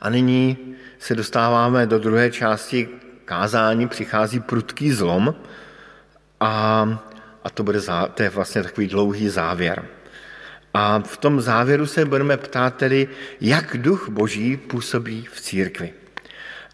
a 0.00 0.10
nyní 0.10 0.76
se 0.98 1.14
dostáváme 1.14 1.86
do 1.86 1.98
druhé 1.98 2.30
části 2.30 2.88
kázání, 3.24 3.88
přichází 3.88 4.40
prudký 4.40 4.92
zlom 4.92 5.34
a, 6.40 6.50
a 7.44 7.50
to, 7.50 7.62
bude, 7.62 7.80
to 8.14 8.22
je 8.22 8.28
vlastně 8.28 8.62
takový 8.62 8.86
dlouhý 8.86 9.28
závěr. 9.28 9.84
A 10.74 10.98
v 10.98 11.16
tom 11.16 11.40
závěru 11.40 11.86
se 11.86 12.04
budeme 12.04 12.36
ptát 12.36 12.76
tedy, 12.76 13.08
jak 13.40 13.76
duch 13.76 14.08
boží 14.08 14.56
působí 14.56 15.28
v 15.32 15.40
církvi. 15.40 15.92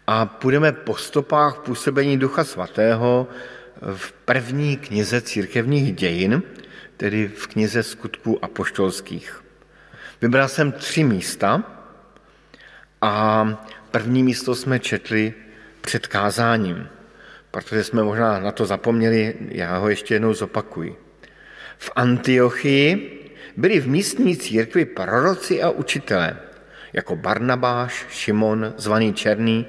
A 0.07 0.25
půjdeme 0.25 0.71
po 0.71 0.95
stopách 0.95 1.57
působení 1.57 2.17
ducha 2.17 2.43
svatého 2.43 3.27
v 3.95 4.11
první 4.11 4.77
knize 4.77 5.21
církevních 5.21 5.93
dějin, 5.93 6.43
tedy 6.97 7.27
v 7.27 7.47
knize 7.47 7.83
skutků 7.83 8.45
apoštolských. 8.45 9.43
Vybral 10.21 10.47
jsem 10.47 10.71
tři 10.71 11.03
místa 11.03 11.63
a 13.01 13.47
první 13.91 14.23
místo 14.23 14.55
jsme 14.55 14.79
četli 14.79 15.33
před 15.81 16.07
kázáním, 16.07 16.87
protože 17.51 17.83
jsme 17.83 18.03
možná 18.03 18.39
na 18.39 18.51
to 18.51 18.65
zapomněli, 18.65 19.35
já 19.49 19.77
ho 19.77 19.89
ještě 19.89 20.15
jednou 20.15 20.33
zopakuji. 20.33 20.95
V 21.77 21.91
Antiochii 21.95 23.20
byli 23.57 23.79
v 23.79 23.87
místní 23.87 24.37
církvi 24.37 24.85
proroci 24.85 25.63
a 25.63 25.69
učitelé, 25.69 26.37
jako 26.93 27.15
Barnabáš, 27.15 28.05
Šimon, 28.09 28.73
zvaný 28.77 29.13
Černý 29.13 29.65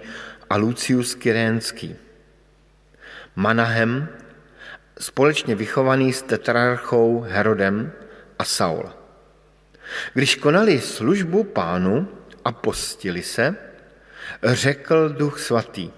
a 0.51 0.57
Lucius 0.57 1.15
Kyrénský. 1.15 1.97
Manahem, 3.37 4.09
společně 4.99 5.55
vychovaný 5.55 6.13
s 6.13 6.23
tetrarchou 6.23 7.21
Herodem 7.21 7.93
a 8.39 8.45
Saul. 8.45 8.91
Když 10.15 10.35
konali 10.37 10.81
službu 10.81 11.45
pánu 11.45 12.09
a 12.45 12.53
postili 12.53 13.23
se, 13.23 13.57
řekl 14.43 15.09
duch 15.09 15.41
svatý, 15.41 15.91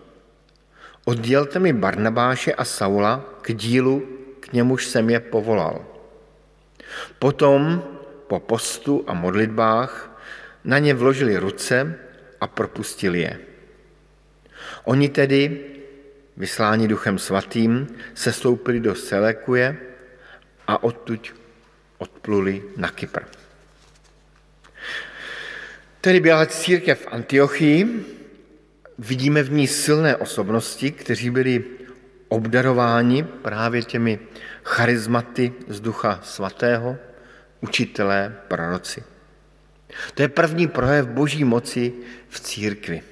oddělte 1.05 1.59
mi 1.59 1.73
Barnabáše 1.73 2.55
a 2.55 2.65
Saula 2.65 3.25
k 3.43 3.55
dílu, 3.55 4.09
k 4.41 4.53
němuž 4.53 4.87
jsem 4.87 5.11
je 5.11 5.21
povolal. 5.21 5.94
Potom 7.19 7.85
po 8.27 8.41
postu 8.41 9.05
a 9.07 9.15
modlitbách 9.15 10.21
na 10.65 10.79
ně 10.79 10.95
vložili 10.95 11.37
ruce 11.37 11.99
a 12.41 12.47
propustili 12.47 13.21
je. 13.21 13.39
Oni 14.85 15.09
tedy, 15.09 15.61
vysláni 16.37 16.89
duchem 16.89 17.19
svatým, 17.19 17.87
se 18.15 18.33
stoupili 18.33 18.81
do 18.81 18.95
Selekuje 18.95 19.77
a 20.67 20.83
odtud 20.83 21.35
odpluli 21.99 22.63
na 22.77 22.91
Kypr. 22.91 23.23
Tedy 26.01 26.21
byla 26.21 26.47
církev 26.47 27.01
v 27.01 27.09
Antiochii, 27.11 28.07
vidíme 28.99 29.43
v 29.43 29.53
ní 29.53 29.67
silné 29.67 30.17
osobnosti, 30.17 30.91
kteří 30.91 31.31
byli 31.31 31.65
obdarováni 32.29 33.23
právě 33.25 33.83
těmi 33.83 34.19
charizmaty 34.65 35.53
z 35.69 35.81
Ducha 35.81 36.21
Svatého, 36.23 36.97
učitelé, 37.61 38.37
proroci. 38.49 39.05
To 40.15 40.23
je 40.23 40.29
první 40.29 40.69
projev 40.69 41.07
boží 41.07 41.45
moci 41.45 41.93
v 42.29 42.41
církvi. 42.41 43.03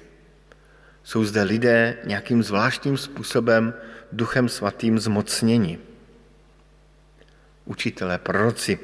Jsou 1.03 1.25
zde 1.25 1.43
lidé 1.43 1.97
nějakým 2.03 2.43
zvláštním 2.43 2.97
způsobem 2.97 3.73
Duchem 4.11 4.49
Svatým 4.49 4.99
zmocněni. 4.99 5.79
Učitelé, 7.65 8.17
proroci. 8.17 8.79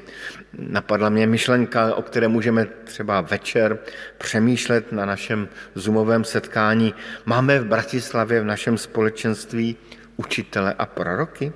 Napadla 0.53 1.09
mě 1.09 1.27
myšlenka, 1.27 1.95
o 1.95 2.01
které 2.01 2.27
můžeme 2.27 2.65
třeba 2.65 3.21
večer 3.21 3.79
přemýšlet 4.17 4.91
na 4.91 5.05
našem 5.05 5.49
zoomovém 5.75 6.23
setkání. 6.23 6.93
Máme 7.25 7.59
v 7.59 7.65
Bratislavě 7.65 8.41
v 8.41 8.45
našem 8.45 8.77
společenství 8.77 9.75
učitele 10.17 10.73
a 10.73 10.85
proroky? 10.85 11.53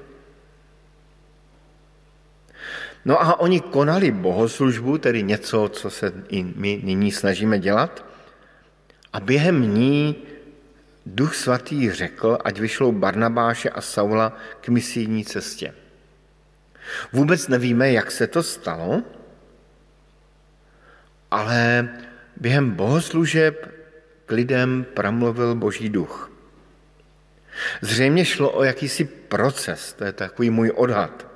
No 3.05 3.21
a 3.21 3.39
oni 3.39 3.59
konali 3.59 4.11
bohoslužbu, 4.11 4.97
tedy 4.97 5.23
něco, 5.23 5.69
co 5.69 5.89
se 5.89 6.13
i 6.27 6.43
my 6.55 6.81
nyní 6.83 7.11
snažíme 7.11 7.59
dělat. 7.59 8.05
A 9.13 9.19
během 9.19 9.75
ní 9.75 10.15
Duch 11.05 11.35
Svatý 11.35 11.91
řekl, 11.91 12.37
ať 12.43 12.59
vyšlou 12.59 12.91
Barnabáše 12.91 13.69
a 13.69 13.81
Saula 13.81 14.37
k 14.61 14.69
misijní 14.69 15.25
cestě. 15.25 15.73
Vůbec 17.13 17.47
nevíme, 17.47 17.91
jak 17.91 18.11
se 18.11 18.27
to 18.27 18.43
stalo, 18.43 19.03
ale 21.31 21.89
během 22.37 22.71
bohoslužeb 22.71 23.71
k 24.25 24.31
lidem 24.31 24.85
pramluvil 24.93 25.55
Boží 25.55 25.89
duch. 25.89 26.31
Zřejmě 27.81 28.25
šlo 28.25 28.51
o 28.51 28.63
jakýsi 28.63 29.05
proces, 29.05 29.93
to 29.93 30.03
je 30.03 30.11
takový 30.11 30.49
můj 30.49 30.71
odhad. 30.75 31.32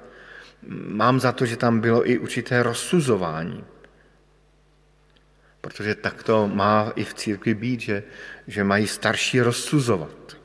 Mám 0.87 1.19
za 1.19 1.31
to, 1.31 1.45
že 1.45 1.57
tam 1.57 1.79
bylo 1.79 2.09
i 2.09 2.17
určité 2.17 2.63
rozsuzování. 2.63 3.63
Protože 5.61 5.95
tak 5.95 6.23
to 6.23 6.47
má 6.47 6.91
i 6.95 7.03
v 7.03 7.13
církvi 7.13 7.53
být, 7.53 7.79
že, 7.79 8.03
že 8.47 8.63
mají 8.63 8.87
starší 8.87 9.41
rozsuzovat. 9.41 10.37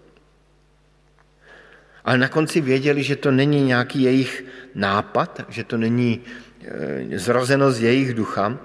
Ale 2.04 2.18
na 2.18 2.28
konci 2.28 2.60
věděli, 2.60 3.02
že 3.02 3.16
to 3.16 3.30
není 3.30 3.64
nějaký 3.64 4.02
jejich 4.02 4.44
nápad, 4.74 5.40
že 5.48 5.64
to 5.64 5.76
není 5.76 6.20
e, 7.10 7.18
zrozeno 7.18 7.72
z 7.72 7.80
jejich 7.80 8.14
ducha, 8.14 8.58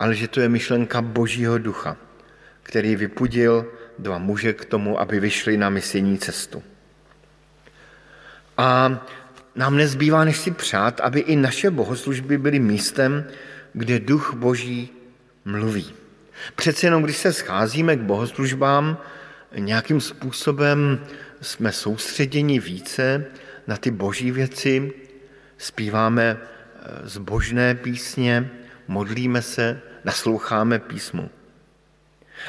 ale 0.00 0.14
že 0.14 0.28
to 0.28 0.40
je 0.40 0.48
myšlenka 0.48 1.02
Božího 1.02 1.58
ducha, 1.58 1.96
který 2.62 2.96
vypudil 2.96 3.72
dva 3.98 4.18
muže 4.18 4.52
k 4.52 4.64
tomu, 4.64 5.00
aby 5.00 5.20
vyšli 5.20 5.56
na 5.56 5.70
misijní 5.70 6.18
cestu. 6.18 6.62
A 8.56 9.00
nám 9.56 9.76
nezbývá, 9.76 10.24
než 10.24 10.36
si 10.38 10.50
přát, 10.50 11.00
aby 11.00 11.20
i 11.20 11.36
naše 11.36 11.70
bohoslužby 11.70 12.38
byly 12.38 12.58
místem, 12.58 13.24
kde 13.72 14.00
duch 14.00 14.34
boží 14.34 14.88
mluví. 15.44 15.94
Přece 16.56 16.86
jenom, 16.86 17.02
když 17.02 17.16
se 17.16 17.32
scházíme 17.32 17.96
k 17.96 18.00
bohoslužbám, 18.00 18.98
nějakým 19.58 20.00
způsobem 20.00 21.00
jsme 21.40 21.72
soustředěni 21.72 22.60
více 22.60 23.24
na 23.66 23.76
ty 23.76 23.90
boží 23.90 24.30
věci, 24.30 24.92
zpíváme 25.58 26.36
eh, 26.36 27.08
zbožné 27.08 27.74
písně, 27.74 28.50
modlíme 28.88 29.42
se, 29.42 29.80
nasloucháme 30.04 30.78
písmu. 30.78 31.30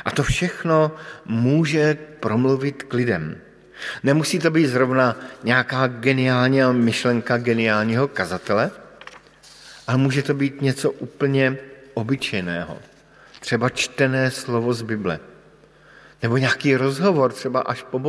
A 0.06 0.12
to 0.12 0.24
všechno 0.24 0.92
může 1.26 1.98
promluvit 2.20 2.84
k 2.84 2.94
lidem. 2.94 3.38
Nemusí 4.04 4.40
to 4.40 4.52
být 4.52 4.68
zrovna 4.68 5.16
nějaká 5.44 5.88
geniální 5.88 6.62
myšlenka 6.72 7.38
geniálního 7.38 8.08
kazatele, 8.08 8.72
ale 9.88 9.98
může 9.98 10.24
to 10.24 10.34
být 10.34 10.62
něco 10.62 10.92
úplně 10.92 11.58
obyčejného. 11.94 12.78
Třeba 13.40 13.70
čtené 13.70 14.32
slovo 14.32 14.74
z 14.74 14.82
Bible. 14.82 15.20
Nebo 16.24 16.38
nějaký 16.38 16.76
rozhovor, 16.76 17.34
třeba 17.34 17.60
až 17.60 17.84
po 17.84 18.00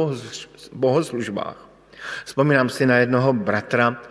bohoslužbách. 0.73 1.69
Vzpomínám 2.25 2.69
si 2.69 2.87
na 2.87 2.97
jednoho 2.97 3.33
bratra, 3.33 4.03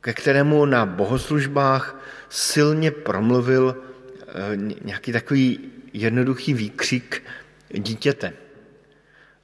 ke 0.00 0.12
kterému 0.12 0.64
na 0.64 0.86
bohoslužbách 0.86 1.96
silně 2.28 2.90
promluvil 2.90 3.76
eh, 3.76 4.56
nějaký 4.84 5.12
takový 5.12 5.58
jednoduchý 5.92 6.54
výkřik 6.54 7.22
dítěte. 7.74 8.32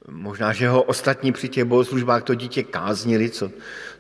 Možná, 0.09 0.53
že 0.53 0.69
ho 0.69 0.83
ostatní 0.83 1.33
při 1.33 1.49
těch 1.49 1.65
bohoslužbách 1.65 2.23
to 2.23 2.35
dítě 2.35 2.63
káznili, 2.63 3.31
co, 3.31 3.51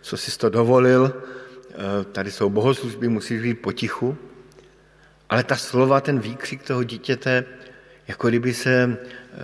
co 0.01 0.17
si 0.17 0.39
to 0.39 0.51
dovolil. 0.51 1.23
Eh, 1.71 2.05
tady 2.13 2.31
jsou 2.31 2.51
bohoslužby, 2.51 3.09
musíš 3.09 3.43
být 3.43 3.55
potichu. 3.55 4.17
Ale 5.29 5.45
ta 5.45 5.57
slova, 5.57 6.01
ten 6.01 6.19
výkřik 6.19 6.63
toho 6.63 6.85
dítěte, 6.85 7.45
jako 8.09 8.29
kdyby 8.29 8.55
se 8.55 8.73
eh, 8.73 9.37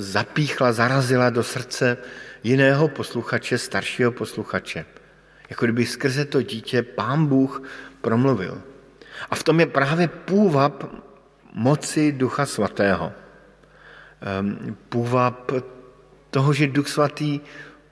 zapíchla, 0.00 0.72
zarazila 0.72 1.30
do 1.30 1.42
srdce 1.42 1.96
jiného 2.42 2.88
posluchače, 2.88 3.58
staršího 3.58 4.12
posluchače. 4.12 4.84
Jako 5.50 5.66
kdyby 5.66 5.86
skrze 5.86 6.24
to 6.24 6.42
dítě 6.42 6.82
pán 6.82 7.26
Bůh 7.26 7.62
promluvil. 8.00 8.62
A 9.30 9.34
v 9.34 9.42
tom 9.42 9.60
je 9.60 9.66
právě 9.66 10.08
půvab 10.08 10.84
moci 11.52 12.12
Ducha 12.12 12.46
Svatého. 12.46 13.12
Ehm, 14.20 14.76
půvab 14.88 15.52
toho, 16.34 16.50
že 16.52 16.66
Duch 16.66 16.88
Svatý 16.88 17.40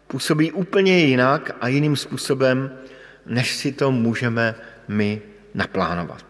působí 0.07 0.53
úplně 0.53 0.99
jinak 0.99 1.55
a 1.61 1.69
jiným 1.69 1.97
způsobem, 1.97 2.75
než 3.27 3.57
si 3.57 3.73
to 3.73 3.95
můžeme 3.95 4.55
my 4.89 5.23
naplánovat. 5.55 6.27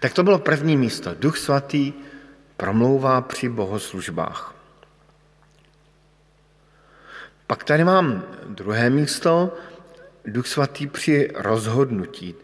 Tak 0.00 0.12
to 0.12 0.22
bylo 0.22 0.38
první 0.38 0.76
místo. 0.76 1.14
Duch 1.14 1.38
Svatý 1.38 1.92
promlouvá 2.56 3.20
při 3.20 3.48
bohoslužbách. 3.48 4.54
Pak 7.46 7.64
tady 7.64 7.84
mám 7.84 8.22
druhé 8.48 8.90
místo, 8.90 9.54
Duch 10.26 10.46
Svatý 10.46 10.86
při 10.86 11.30
rozhodnutí. 11.34 12.34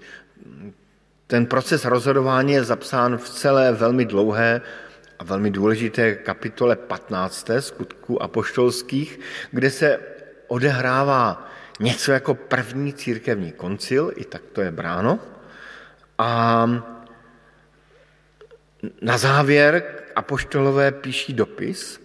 Ten 1.26 1.46
proces 1.46 1.84
rozhodování 1.84 2.52
je 2.52 2.64
zapsán 2.64 3.18
v 3.18 3.28
celé 3.28 3.72
velmi 3.72 4.04
dlouhé 4.04 4.60
a 5.18 5.24
velmi 5.24 5.50
důležité 5.50 6.14
kapitole 6.14 6.76
15. 6.76 7.50
skutků 7.60 8.22
apoštolských, 8.22 9.20
kde 9.50 9.70
se 9.70 9.98
odehrává 10.46 11.50
něco 11.80 12.12
jako 12.12 12.34
první 12.34 12.92
církevní 12.92 13.52
koncil, 13.52 14.12
i 14.16 14.24
tak 14.24 14.42
to 14.52 14.60
je 14.60 14.70
bráno. 14.70 15.18
A 16.18 16.66
na 19.02 19.18
závěr 19.18 19.84
apoštolové 20.16 20.92
píší 20.92 21.32
dopis, 21.32 22.00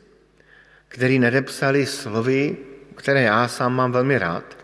který 0.88 1.19
nedepsali 1.19 1.86
slovy, 1.86 2.58
které 2.95 3.21
já 3.21 3.47
sám 3.47 3.76
mám 3.76 3.91
velmi 3.91 4.17
rád, 4.17 4.58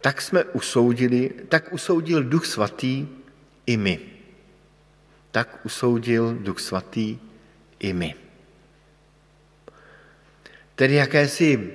tak 0.00 0.22
jsme 0.22 0.44
usoudili, 0.44 1.30
tak 1.48 1.72
usoudil 1.72 2.24
Duch 2.24 2.46
Svatý 2.46 3.08
i 3.66 3.76
my. 3.76 4.00
Tak 5.30 5.58
usoudil 5.64 6.36
Duch 6.40 6.60
Svatý 6.60 7.18
i 7.82 7.92
my. 7.92 8.14
Tedy 10.74 10.94
jakési 10.94 11.70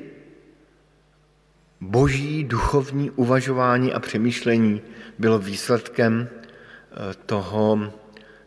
boží 1.81 2.43
duchovní 2.43 3.11
uvažování 3.11 3.93
a 3.93 3.99
přemýšlení 3.99 4.81
bylo 5.19 5.39
výsledkem 5.39 6.29
eh, 6.29 7.13
toho, 7.25 7.93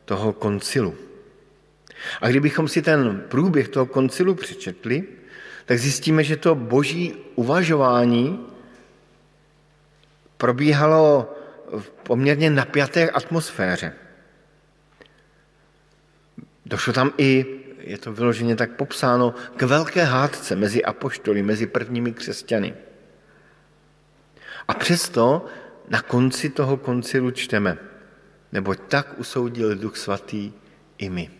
toho 0.04 0.32
koncilu. 0.32 0.94
A 2.20 2.28
kdybychom 2.28 2.68
si 2.68 2.82
ten 2.82 3.24
průběh 3.28 3.68
toho 3.68 3.86
koncilu 3.86 4.34
přečetli, 4.34 5.04
tak 5.64 5.78
zjistíme, 5.78 6.24
že 6.24 6.36
to 6.36 6.54
boží 6.54 7.14
uvažování 7.34 8.46
probíhalo 10.36 11.34
v 11.78 11.90
poměrně 11.90 12.50
napjaté 12.50 13.10
atmosféře. 13.10 13.92
Došlo 16.70 16.92
tam 16.92 17.12
i, 17.18 17.46
je 17.78 17.98
to 17.98 18.12
vyloženě 18.12 18.56
tak 18.56 18.70
popsáno, 18.70 19.34
k 19.56 19.62
velké 19.62 20.04
hádce 20.04 20.56
mezi 20.56 20.84
apoštoly, 20.84 21.42
mezi 21.42 21.66
prvními 21.66 22.12
křesťany. 22.12 22.74
A 24.68 24.74
přesto 24.74 25.46
na 25.88 26.02
konci 26.02 26.50
toho 26.50 26.76
koncilu 26.76 27.30
čteme, 27.30 27.78
nebo 28.52 28.74
tak 28.74 29.18
usoudil 29.18 29.74
Duch 29.74 29.96
Svatý 29.96 30.52
i 30.98 31.10
my. 31.10 31.30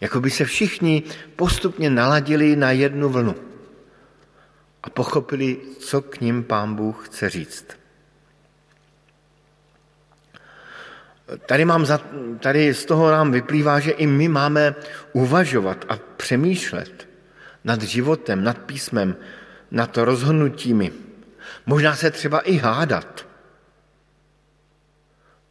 Jako 0.00 0.20
by 0.20 0.30
se 0.30 0.44
všichni 0.44 1.02
postupně 1.36 1.90
naladili 1.90 2.56
na 2.56 2.70
jednu 2.70 3.08
vlnu 3.08 3.34
a 4.82 4.90
pochopili, 4.90 5.56
co 5.78 6.02
k 6.02 6.20
ním 6.20 6.44
pán 6.44 6.74
Bůh 6.74 7.08
chce 7.08 7.30
říct. 7.30 7.81
Tady, 11.46 11.64
mám 11.64 11.86
za, 11.86 12.00
tady 12.40 12.74
z 12.74 12.84
toho 12.84 13.10
nám 13.10 13.32
vyplývá, 13.32 13.80
že 13.80 13.90
i 13.90 14.06
my 14.06 14.28
máme 14.28 14.74
uvažovat 15.12 15.84
a 15.88 15.98
přemýšlet 16.16 17.08
nad 17.64 17.82
životem, 17.82 18.44
nad 18.44 18.58
písmem, 18.58 19.16
nad 19.70 19.96
rozhodnutími. 19.96 20.92
Možná 21.66 21.96
se 21.96 22.10
třeba 22.10 22.40
i 22.40 22.56
hádat, 22.56 23.26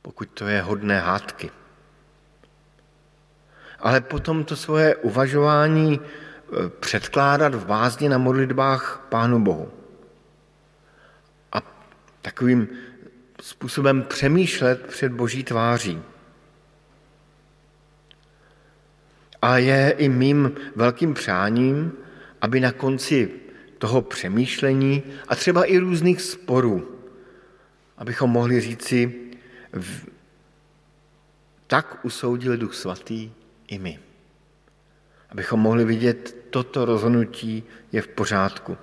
pokud 0.02 0.30
to 0.34 0.48
je 0.48 0.62
hodné 0.62 1.00
hádky 1.00 1.52
ale 3.82 4.02
potom 4.02 4.44
to 4.44 4.56
svoje 4.56 4.96
uvažování 4.96 6.00
e, 6.00 6.70
předkládat 6.70 7.56
v 7.56 7.66
bázně 7.66 8.10
na 8.10 8.18
modlitbách 8.18 9.06
Pánu 9.10 9.44
Bohu. 9.44 9.72
A 11.52 11.62
takovým 12.22 12.68
způsobem 13.42 14.04
přemýšlet 14.04 14.86
před 14.88 15.12
Boží 15.12 15.44
tváří. 15.44 16.02
A 19.42 19.58
je 19.58 19.96
i 19.98 20.10
mým 20.10 20.52
velkým 20.76 21.14
přáním, 21.14 21.92
aby 22.42 22.60
na 22.60 22.72
konci 22.72 23.32
toho 23.78 24.02
přemýšlení 24.02 25.04
a 25.28 25.36
třeba 25.36 25.66
i 25.66 25.78
různých 25.78 26.22
sporů, 26.22 27.00
abychom 27.98 28.30
mohli 28.30 28.62
říci, 28.62 29.14
tak 31.68 32.06
usoudil 32.06 32.58
Duch 32.58 32.74
Svatý, 32.74 33.32
i 33.68 33.80
my. 33.80 34.00
Abychom 35.30 35.60
mohli 35.60 35.86
vidět, 35.86 36.36
toto 36.50 36.86
rozhodnutí 36.86 37.64
je 37.92 38.02
v 38.02 38.08
pořádku. 38.08 38.78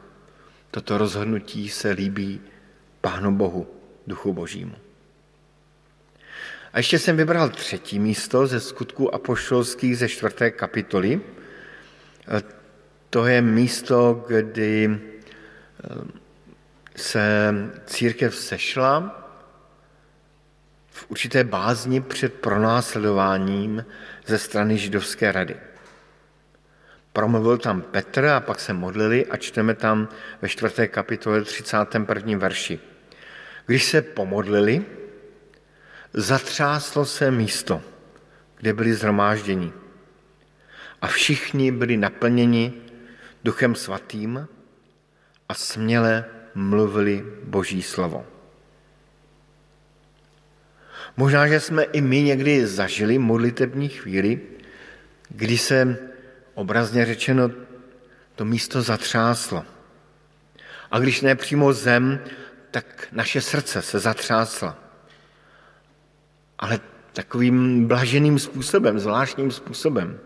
Toto 0.71 0.99
rozhodnutí 0.99 1.69
se 1.69 1.91
líbí 1.91 2.41
Pánu 3.01 3.37
Bohu, 3.37 3.78
Duchu 4.09 4.33
Božímu. 4.33 4.75
A 6.73 6.79
ještě 6.79 6.99
jsem 6.99 7.17
vybral 7.17 7.49
třetí 7.49 7.99
místo 7.99 8.47
ze 8.47 8.61
skutků 8.61 9.15
apoštolských 9.15 9.99
ze 9.99 10.09
čtvrté 10.09 10.51
kapitoly. 10.51 11.21
To 13.11 13.27
je 13.27 13.43
místo, 13.43 14.25
kdy 14.29 14.91
eh, 14.91 15.89
se 16.97 17.55
církev 17.87 18.37
sešla 18.37 19.25
v 20.91 21.11
určité 21.11 21.45
bázni 21.45 22.01
před 22.01 22.35
pronásledováním 22.35 23.85
ze 24.27 24.39
strany 24.39 24.79
židovské 24.79 25.33
rady. 25.33 25.57
Promluvil 27.13 27.59
tam 27.59 27.83
Petr 27.83 28.25
a 28.25 28.41
pak 28.41 28.61
se 28.61 28.73
modlili 28.73 29.27
a 29.27 29.37
čteme 29.37 29.75
tam 29.75 30.09
ve 30.43 30.49
čtvrté 30.49 30.89
kapitole 30.89 31.43
31. 31.43 32.39
verši. 32.39 32.81
Když 33.69 33.85
se 33.85 34.03
pomodlili, 34.03 34.85
zatřáslo 36.13 37.05
se 37.05 37.31
místo, 37.31 37.83
kde 38.57 38.73
byli 38.73 38.95
zhromážděni. 38.95 39.73
A 41.03 41.07
všichni 41.07 41.73
byli 41.73 41.97
naplněni 41.97 42.73
duchem 43.45 43.75
svatým 43.75 44.49
a 45.49 45.55
směle 45.55 46.25
mluvili 46.55 47.25
Boží 47.45 47.83
slovo. 47.83 48.27
Možná, 51.17 51.49
že 51.49 51.61
jsme 51.61 51.83
i 51.83 52.01
my 52.01 52.23
někdy 52.23 52.67
zažili 52.67 53.19
modlitební 53.19 53.89
chvíli, 53.89 54.41
kdy 55.29 55.59
se 55.59 55.99
obrazně 56.55 57.07
řečeno 57.07 57.51
to 58.35 58.45
místo 58.45 58.83
zatřáslo. 58.83 59.65
A 60.91 60.99
když 60.99 61.21
ne 61.21 61.35
přímo 61.35 61.73
zem, 61.73 62.21
tak 62.81 63.09
naše 63.13 63.41
srdce 63.41 63.83
se 63.83 63.99
zatřásla. 63.99 64.79
Ale 66.59 66.81
takovým 67.13 67.87
blaženým 67.87 68.39
způsobem, 68.39 68.99
zvláštním 68.99 69.51
způsobem. 69.51 70.21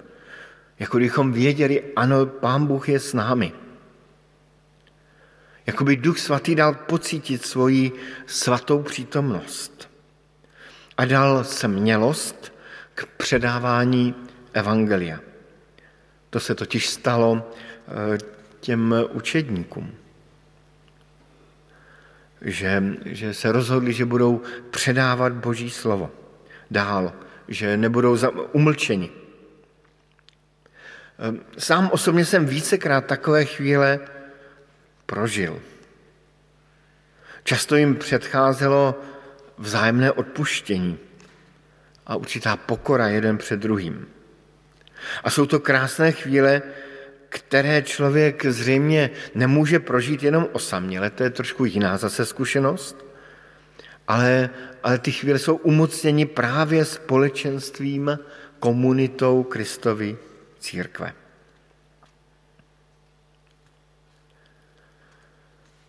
Jako 0.78 0.96
kdybychom 0.96 1.32
věděli, 1.32 1.92
ano, 1.96 2.26
Pán 2.26 2.66
Bůh 2.66 2.88
je 2.88 3.00
s 3.00 3.14
námi. 3.14 3.52
Jako 5.66 5.84
by 5.84 5.96
Duch 5.96 6.18
Svatý 6.18 6.54
dal 6.54 6.74
pocítit 6.74 7.46
svoji 7.46 7.92
svatou 8.26 8.82
přítomnost 8.82 9.90
a 10.96 11.04
dal 11.04 11.44
smělost 11.44 12.52
k 12.94 13.06
předávání 13.06 14.14
evangelia. 14.52 15.20
To 16.30 16.40
se 16.40 16.54
totiž 16.54 16.88
stalo 16.88 17.52
eh, 17.88 18.18
těm 18.60 18.94
učedníkům. 19.12 20.01
Že, 22.44 22.82
že 23.04 23.34
se 23.34 23.52
rozhodli, 23.52 23.92
že 23.92 24.04
budou 24.04 24.40
předávat 24.70 25.32
Boží 25.32 25.70
slovo 25.70 26.10
dál, 26.70 27.12
že 27.48 27.76
nebudou 27.76 28.18
umlčeni. 28.52 29.10
Ehm, 31.18 31.40
sám 31.58 31.90
osobně 31.92 32.24
jsem 32.24 32.46
vícekrát 32.46 33.06
takové 33.06 33.44
chvíle 33.44 34.00
prožil. 35.06 35.60
Často 37.44 37.76
jim 37.76 37.96
předcházelo 37.96 39.00
vzájemné 39.58 40.12
odpuštění 40.12 40.98
a 42.06 42.16
určitá 42.16 42.56
pokora 42.56 43.08
jeden 43.08 43.38
před 43.38 43.60
druhým. 43.60 44.06
A 45.24 45.30
jsou 45.30 45.46
to 45.46 45.60
krásné 45.60 46.12
chvíle, 46.12 46.62
které 47.32 47.82
člověk 47.82 48.46
zřejmě 48.46 49.10
nemůže 49.34 49.80
prožít 49.80 50.22
jenom 50.22 50.48
osaměle, 50.52 51.10
to 51.10 51.22
je 51.22 51.30
trošku 51.30 51.64
jiná 51.64 51.96
zase 51.96 52.26
zkušenost, 52.26 53.06
ale, 54.08 54.50
ale 54.82 54.98
ty 54.98 55.12
chvíle 55.12 55.38
jsou 55.38 55.56
umocněni 55.56 56.26
právě 56.26 56.84
společenstvím, 56.84 58.18
komunitou 58.58 59.42
Kristovy 59.42 60.16
církve. 60.58 61.12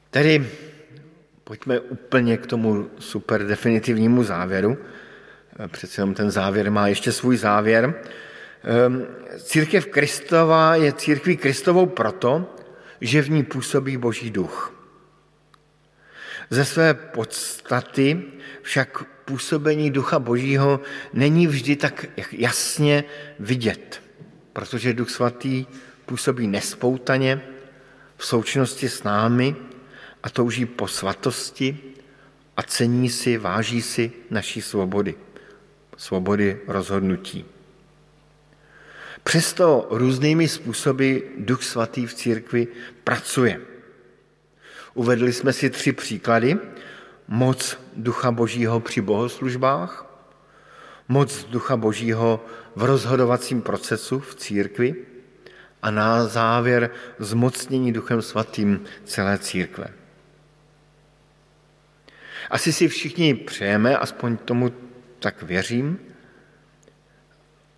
Tedy 0.09 0.49
pojďme 1.43 1.79
úplně 1.79 2.37
k 2.37 2.47
tomu 2.47 2.89
super 2.99 3.47
definitivnímu 3.47 4.23
závěru. 4.23 4.77
Přece 5.67 6.01
jenom 6.01 6.13
ten 6.13 6.31
závěr 6.31 6.71
má 6.71 6.87
ještě 6.87 7.11
svůj 7.11 7.37
závěr. 7.37 7.93
Ehm, 8.63 9.07
církev 9.37 9.85
Kristova 9.85 10.75
je 10.75 10.93
církví 10.93 11.37
Kristovou 11.37 11.85
proto, 11.85 12.55
že 13.01 13.21
v 13.21 13.29
ní 13.29 13.43
působí 13.43 13.97
Boží 13.97 14.31
duch. 14.31 14.73
Ze 16.49 16.65
své 16.65 16.93
podstaty 16.93 18.23
však 18.61 19.03
působení 19.25 19.91
ducha 19.91 20.19
Božího 20.19 20.79
není 21.13 21.47
vždy 21.47 21.75
tak 21.75 22.05
jasně 22.31 23.03
vidět, 23.39 24.01
protože 24.53 24.93
duch 24.93 25.09
svatý 25.09 25.65
působí 26.05 26.47
nespoutaně 26.47 27.41
v 28.17 28.25
součinnosti 28.25 28.89
s 28.89 29.03
námi 29.03 29.55
a 30.23 30.29
touží 30.29 30.65
po 30.65 30.87
svatosti 30.87 31.79
a 32.57 32.63
cení 32.63 33.09
si, 33.09 33.37
váží 33.37 33.81
si 33.81 34.11
naší 34.29 34.61
svobody, 34.61 35.15
svobody 35.97 36.59
rozhodnutí. 36.67 37.52
Přesto 39.23 39.87
různými 39.89 40.47
způsoby 40.47 41.17
Duch 41.37 41.63
Svatý 41.63 42.05
v 42.05 42.13
církvi 42.13 42.67
pracuje. 43.03 43.61
Uvedli 44.93 45.33
jsme 45.33 45.53
si 45.53 45.69
tři 45.69 45.93
příklady. 45.93 46.57
Moc 47.27 47.77
Ducha 47.95 48.31
Božího 48.31 48.79
při 48.79 49.01
bohoslužbách, 49.01 50.05
moc 51.07 51.43
Ducha 51.43 51.77
Božího 51.77 52.45
v 52.75 52.83
rozhodovacím 52.83 53.61
procesu 53.61 54.19
v 54.19 54.35
církvi 54.35 54.95
a 55.81 55.91
na 55.91 56.25
závěr 56.25 56.89
zmocnění 57.19 57.93
Duchem 57.93 58.21
Svatým 58.21 58.83
celé 59.05 59.37
církve. 59.37 59.87
Asi 62.49 62.73
si 62.73 62.87
všichni 62.87 63.33
přejeme, 63.33 63.97
aspoň 63.97 64.37
tomu 64.37 64.71
tak 65.19 65.43
věřím, 65.43 65.99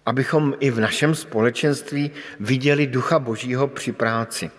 abychom 0.06 0.54
i 0.60 0.72
v 0.72 0.80
našem 0.80 1.16
společenství 1.16 2.12
viděli 2.40 2.88
Ducha 2.88 3.20
Božího 3.20 3.68
při 3.68 3.92
práci. 3.92 4.52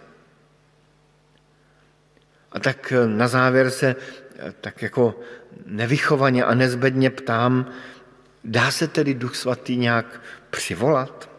A 2.52 2.58
tak 2.58 2.92
na 3.06 3.28
závěr 3.28 3.70
se 3.70 3.96
tak 4.60 4.82
jako 4.82 5.20
nevychovaně 5.66 6.44
a 6.44 6.54
nezbedně 6.54 7.10
ptám, 7.10 7.72
dá 8.44 8.70
se 8.70 8.88
tedy 8.88 9.14
Duch 9.14 9.36
Svatý 9.36 9.76
nějak 9.76 10.20
přivolat? 10.50 11.30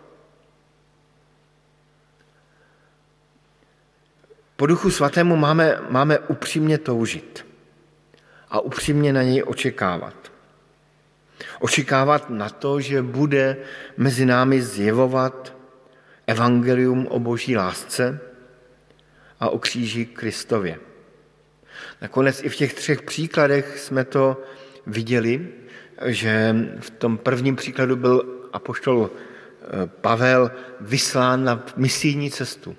Po 4.56 4.65
Duchu 4.65 4.91
Svatému 4.91 5.36
máme, 5.36 5.78
máme 5.89 6.20
upřímně 6.20 6.78
toužit 6.78 7.46
a 8.50 8.60
upřímně 8.60 9.13
na 9.13 9.24
něj 9.24 9.43
očekávat. 9.43 10.16
Očekávat 11.60 12.30
na 12.30 12.50
to, 12.50 12.82
že 12.82 13.02
bude 13.02 13.58
mezi 13.97 14.26
námi 14.26 14.62
zjevovat 14.62 15.58
evangelium 16.28 17.08
o 17.08 17.19
boží 17.19 17.58
lásce 17.58 18.19
a 19.39 19.50
o 19.50 19.60
kříži 19.60 20.06
Kristově. 20.06 20.80
Nakonec 22.02 22.43
i 22.43 22.50
v 22.50 22.56
těch 22.56 22.73
třech 22.73 23.02
příkladech 23.02 23.80
jsme 23.80 24.06
to 24.06 24.43
viděli, 24.88 25.47
že 26.06 26.56
v 26.80 26.89
tom 26.89 27.17
prvním 27.17 27.56
příkladu 27.56 27.95
byl 27.95 28.26
apoštol 28.54 29.10
eh, 29.10 29.88
Pavel 29.88 30.52
vyslán 30.82 31.43
na 31.43 31.65
misijní 31.76 32.32
cestu. 32.32 32.76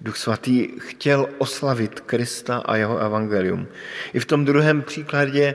Duch 0.00 0.16
svatý 0.16 0.68
chtěl 0.78 1.28
oslavit 1.38 2.00
Krista 2.00 2.56
a 2.56 2.76
jeho 2.76 2.98
evangelium. 2.98 3.66
I 4.12 4.20
v 4.20 4.26
tom 4.26 4.44
druhém 4.44 4.82
příkladě, 4.82 5.54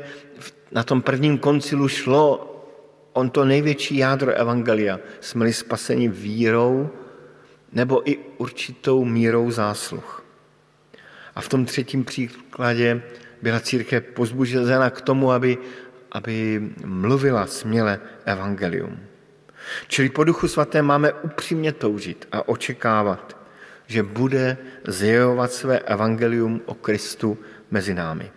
na 0.72 0.84
tom 0.84 1.02
prvním 1.02 1.38
koncilu 1.38 1.88
šlo 1.88 2.50
on 3.14 3.30
to 3.30 3.46
největší 3.46 3.98
jádro 3.98 4.32
evangelia. 4.32 5.00
Jsme-li 5.20 5.54
spaseni 5.54 6.08
vírou 6.08 6.90
nebo 7.72 8.10
i 8.10 8.18
určitou 8.38 9.06
mírou 9.06 9.52
zásluh. 9.52 10.26
A 11.36 11.42
v 11.42 11.50
tom 11.50 11.66
třetím 11.66 12.06
příkladě 12.06 13.02
byla 13.42 13.60
církev 13.60 14.04
pozbužena 14.04 14.90
k 14.90 15.02
tomu, 15.02 15.32
aby, 15.32 15.58
aby 16.12 16.70
mluvila 16.86 17.48
směle 17.48 18.00
evangelium. 18.26 19.00
Čili 19.88 20.10
po 20.10 20.24
duchu 20.24 20.48
svaté 20.48 20.82
máme 20.82 21.14
upřímně 21.14 21.72
toužit 21.72 22.28
a 22.32 22.48
očekávat, 22.48 23.38
že 23.88 24.04
bude 24.04 24.58
zjevovat 24.88 25.52
své 25.52 25.80
evangelium 25.80 26.62
o 26.66 26.74
Kristu 26.74 27.38
mezi 27.72 27.94
námi. 27.94 28.32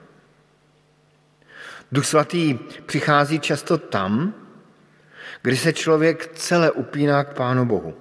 Duch 1.92 2.06
svatý 2.06 2.58
přichází 2.86 3.40
často 3.40 3.78
tam, 3.78 4.34
kdy 5.42 5.56
se 5.56 5.72
člověk 5.72 6.32
celé 6.34 6.70
upíná 6.70 7.24
k 7.24 7.34
Pánu 7.34 7.66
Bohu, 7.66 7.94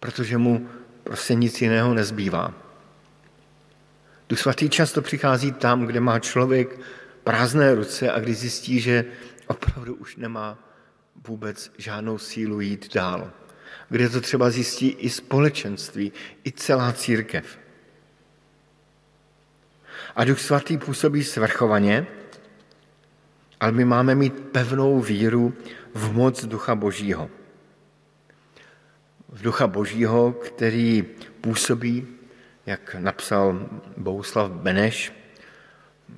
protože 0.00 0.38
mu 0.38 0.68
prostě 1.04 1.34
nic 1.34 1.62
jiného 1.62 1.94
nezbývá. 1.94 2.54
Duch 4.28 4.38
svatý 4.38 4.68
často 4.68 5.02
přichází 5.02 5.52
tam, 5.52 5.86
kde 5.86 6.00
má 6.00 6.18
člověk 6.18 6.80
prázdné 7.24 7.74
ruce 7.74 8.12
a 8.12 8.20
kdy 8.20 8.34
zjistí, 8.34 8.80
že 8.80 9.04
opravdu 9.46 9.94
už 9.94 10.16
nemá 10.16 10.58
vůbec 11.28 11.72
žádnou 11.78 12.18
sílu 12.18 12.60
jít 12.60 12.94
dál 12.94 13.30
kde 13.88 14.08
to 14.08 14.20
třeba 14.20 14.50
zjistí 14.50 14.88
i 14.88 15.10
společenství, 15.10 16.12
i 16.46 16.52
celá 16.52 16.92
církev. 16.92 17.58
A 20.16 20.24
Duch 20.24 20.40
Svatý 20.40 20.78
působí 20.78 21.24
svrchovaně, 21.24 22.06
ale 23.60 23.72
my 23.72 23.84
máme 23.84 24.14
mít 24.14 24.40
pevnou 24.40 25.00
víru 25.00 25.54
v 25.94 26.12
moc 26.12 26.44
Ducha 26.44 26.74
Božího. 26.74 27.30
V 29.28 29.42
Ducha 29.42 29.66
Božího, 29.66 30.32
který 30.32 31.02
působí, 31.40 32.06
jak 32.66 32.94
napsal 32.94 33.68
Bouslav 33.96 34.50
Beneš, 34.50 35.12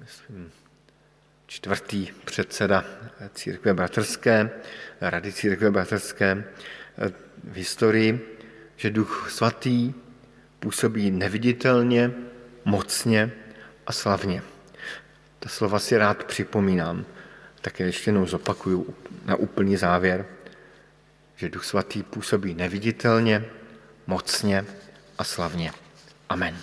myslím, 0.01 0.51
čtvrtý 1.46 2.09
předseda 2.24 2.85
církve 3.35 3.74
bratrské, 3.74 4.51
rady 5.01 5.33
církve 5.33 5.70
bratrské, 5.70 6.44
v 7.44 7.57
historii, 7.57 8.37
že 8.77 8.90
Duch 8.90 9.31
Svatý 9.31 9.94
působí 10.61 11.11
neviditelně, 11.11 12.12
mocně 12.64 13.33
a 13.87 13.92
slavně. 13.92 14.42
Ta 15.38 15.48
slova 15.48 15.79
si 15.79 15.96
rád 15.96 16.24
připomínám, 16.24 17.07
také 17.68 17.85
ještě 17.85 18.09
jednou 18.09 18.26
zopakuju 18.26 18.94
na 19.24 19.37
úplný 19.37 19.76
závěr, 19.76 20.26
že 21.37 21.48
Duch 21.48 21.64
Svatý 21.64 22.02
působí 22.02 22.54
neviditelně, 22.54 23.44
mocně 24.07 24.64
a 25.18 25.24
slavně. 25.24 25.72
Amen. 26.28 26.57